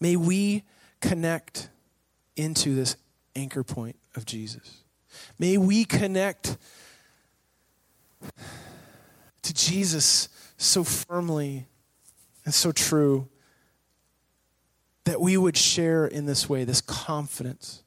May 0.00 0.16
we 0.16 0.64
connect 1.00 1.70
into 2.36 2.74
this 2.74 2.96
anchor 3.34 3.64
point 3.64 3.96
of 4.14 4.26
Jesus. 4.26 4.82
May 5.38 5.56
we 5.58 5.84
connect 5.84 6.56
to 9.42 9.54
Jesus 9.54 10.28
so 10.56 10.84
firmly 10.84 11.66
and 12.44 12.52
so 12.52 12.72
true 12.72 13.28
that 15.04 15.20
we 15.20 15.36
would 15.36 15.56
share 15.56 16.06
in 16.06 16.26
this 16.26 16.48
way 16.48 16.64
this 16.64 16.80
confidence 16.80 17.82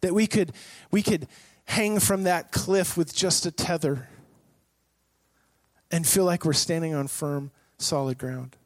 that 0.00 0.14
we 0.14 0.26
could 0.26 0.52
we 0.90 1.02
could 1.02 1.26
hang 1.64 2.00
from 2.00 2.24
that 2.24 2.50
cliff 2.50 2.96
with 2.96 3.14
just 3.14 3.46
a 3.46 3.50
tether 3.50 4.08
and 5.90 6.06
feel 6.06 6.24
like 6.24 6.44
we're 6.44 6.52
standing 6.52 6.94
on 6.94 7.08
firm 7.08 7.50
solid 7.78 8.18
ground 8.18 8.56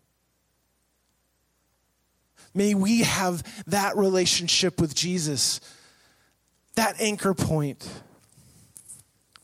May 2.55 2.75
we 2.75 3.03
have 3.03 3.43
that 3.67 3.97
relationship 3.97 4.81
with 4.81 4.95
Jesus, 4.95 5.61
that 6.75 7.01
anchor 7.01 7.35
point. 7.35 7.89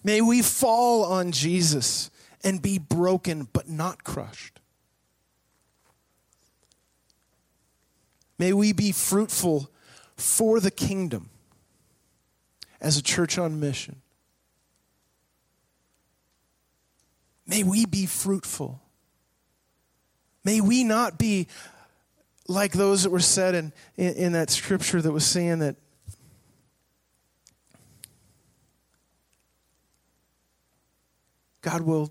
May 0.04 0.20
we 0.20 0.42
fall 0.42 1.04
on 1.04 1.32
Jesus 1.32 2.10
and 2.44 2.60
be 2.60 2.78
broken 2.78 3.48
but 3.52 3.68
not 3.68 4.04
crushed. 4.04 4.60
May 8.38 8.52
we 8.52 8.72
be 8.72 8.92
fruitful 8.92 9.70
for 10.16 10.60
the 10.60 10.70
kingdom 10.70 11.30
as 12.80 12.96
a 12.96 13.02
church 13.02 13.38
on 13.38 13.58
mission. 13.58 14.02
May 17.46 17.64
we 17.64 17.86
be 17.86 18.06
fruitful 18.06 18.80
May 20.48 20.62
we 20.62 20.82
not 20.82 21.18
be 21.18 21.46
like 22.48 22.72
those 22.72 23.02
that 23.02 23.10
were 23.10 23.20
said 23.20 23.54
in, 23.54 23.72
in, 23.96 24.14
in 24.14 24.32
that 24.32 24.50
scripture 24.50 25.00
that 25.02 25.12
was 25.12 25.26
saying 25.26 25.58
that 25.58 25.76
God 31.60 31.82
will, 31.82 32.10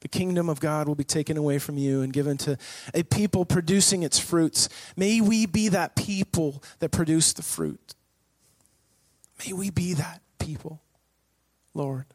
the 0.00 0.08
kingdom 0.08 0.48
of 0.48 0.58
God 0.58 0.88
will 0.88 0.96
be 0.96 1.04
taken 1.04 1.36
away 1.36 1.60
from 1.60 1.78
you 1.78 2.02
and 2.02 2.12
given 2.12 2.36
to 2.38 2.58
a 2.92 3.04
people 3.04 3.44
producing 3.44 4.02
its 4.02 4.18
fruits. 4.18 4.68
May 4.96 5.20
we 5.20 5.46
be 5.46 5.68
that 5.68 5.94
people 5.94 6.62
that 6.80 6.90
produce 6.90 7.32
the 7.32 7.42
fruit. 7.42 7.94
May 9.46 9.52
we 9.52 9.70
be 9.70 9.94
that 9.94 10.20
people, 10.40 10.82
Lord. 11.72 12.06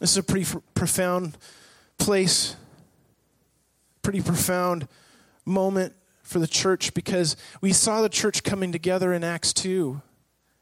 This 0.00 0.12
is 0.12 0.16
a 0.18 0.22
pretty 0.22 0.46
f- 0.46 0.62
profound 0.74 1.36
place, 1.98 2.56
pretty 4.02 4.20
profound 4.20 4.88
moment 5.44 5.94
for 6.22 6.38
the 6.38 6.46
church 6.46 6.94
because 6.94 7.36
we 7.60 7.72
saw 7.72 8.02
the 8.02 8.08
church 8.08 8.42
coming 8.42 8.72
together 8.72 9.12
in 9.12 9.22
Acts 9.22 9.52
2. 9.52 10.00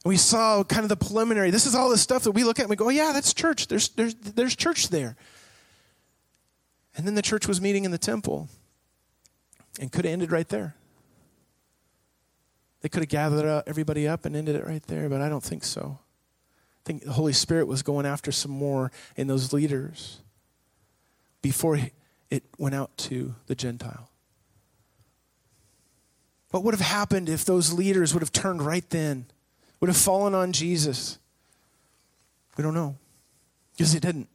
We 0.05 0.17
saw 0.17 0.65
kind 0.65 0.83
of 0.83 0.89
the 0.89 0.97
preliminary. 0.97 1.51
This 1.51 1.67
is 1.67 1.75
all 1.75 1.89
the 1.89 1.99
stuff 1.99 2.25
that 2.25 2.33
we 2.33 2.43
look 2.45 2.59
at 2.59 2.63
and 2.63 2.71
we 2.71 2.77
go, 2.77 2.87
oh, 2.87 2.91
yeah, 2.91 3.13
that's 3.13 3.33
church. 3.33 3.69
There's, 3.69 3.89
there's, 3.91 4.15
there's 4.15 4.57
church 4.57 4.89
there. 4.89 5.17
And 6.97 7.07
then 7.07 7.15
the 7.15 7.23
church 7.23 7.47
was 7.47 7.61
meeting 7.61 7.85
in 7.85 7.91
the 7.91 7.99
temple 7.99 8.49
and 9.81 9.91
could 9.91 10.05
have 10.05 10.13
ended 10.13 10.33
right 10.33 10.49
there. 10.49 10.75
They 12.81 12.89
could 12.89 13.03
have 13.03 13.09
gathered 13.09 13.63
everybody 13.67 14.09
up 14.09 14.25
and 14.25 14.35
ended 14.35 14.57
it 14.57 14.67
right 14.67 14.83
there, 14.89 15.09
but 15.09 15.21
I 15.21 15.29
don't 15.29 15.43
think 15.43 15.63
so. 15.63 15.99
I 16.01 16.83
think 16.85 17.05
the 17.05 17.13
Holy 17.13 17.33
Spirit 17.33 17.69
was 17.69 17.83
going 17.83 18.05
after 18.05 18.33
some 18.33 18.51
more 18.51 18.91
in 19.17 19.29
those 19.29 19.53
leaders 19.53 20.19
before 21.43 21.79
it 22.31 22.45
went 22.57 22.75
out 22.75 22.97
to 22.97 23.35
the 23.47 23.55
Gentile. 23.55 24.09
What 26.51 26.65
would 26.65 26.75
have 26.75 26.81
happened 26.81 27.29
if 27.29 27.45
those 27.45 27.73
leaders 27.73 28.15
would 28.15 28.23
have 28.23 28.33
turned 28.33 28.63
right 28.63 28.89
then, 28.91 29.27
would 29.81 29.89
have 29.89 29.97
fallen 29.97 30.35
on 30.35 30.53
Jesus? 30.53 31.19
We 32.57 32.63
don't 32.63 32.75
know 32.75 32.97
because 33.73 33.95
it 33.95 34.01
didn't. 34.01 34.29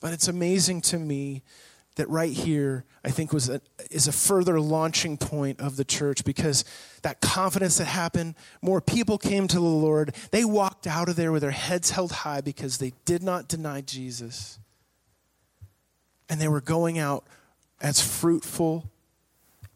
But 0.00 0.12
it's 0.12 0.28
amazing 0.28 0.82
to 0.82 0.98
me 0.98 1.42
that 1.96 2.08
right 2.08 2.32
here, 2.32 2.84
I 3.04 3.10
think, 3.10 3.32
was 3.32 3.48
a, 3.48 3.60
is 3.90 4.06
a 4.06 4.12
further 4.12 4.60
launching 4.60 5.16
point 5.16 5.60
of 5.60 5.76
the 5.76 5.84
church 5.84 6.24
because 6.24 6.64
that 7.02 7.20
confidence 7.20 7.78
that 7.78 7.86
happened, 7.86 8.34
more 8.62 8.80
people 8.80 9.18
came 9.18 9.48
to 9.48 9.56
the 9.56 9.62
Lord. 9.62 10.14
They 10.30 10.44
walked 10.44 10.86
out 10.86 11.08
of 11.08 11.16
there 11.16 11.32
with 11.32 11.42
their 11.42 11.50
heads 11.50 11.90
held 11.90 12.12
high 12.12 12.42
because 12.42 12.78
they 12.78 12.92
did 13.04 13.22
not 13.22 13.48
deny 13.48 13.80
Jesus. 13.80 14.58
And 16.28 16.40
they 16.40 16.48
were 16.48 16.60
going 16.60 16.98
out 16.98 17.26
as 17.80 18.00
fruitful, 18.00 18.90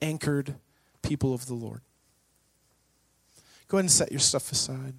anchored 0.02 0.54
people 1.02 1.32
of 1.32 1.46
the 1.46 1.54
Lord. 1.54 1.80
Go 3.68 3.78
ahead 3.78 3.84
and 3.84 3.90
set 3.90 4.10
your 4.10 4.20
stuff 4.20 4.52
aside. 4.52 4.94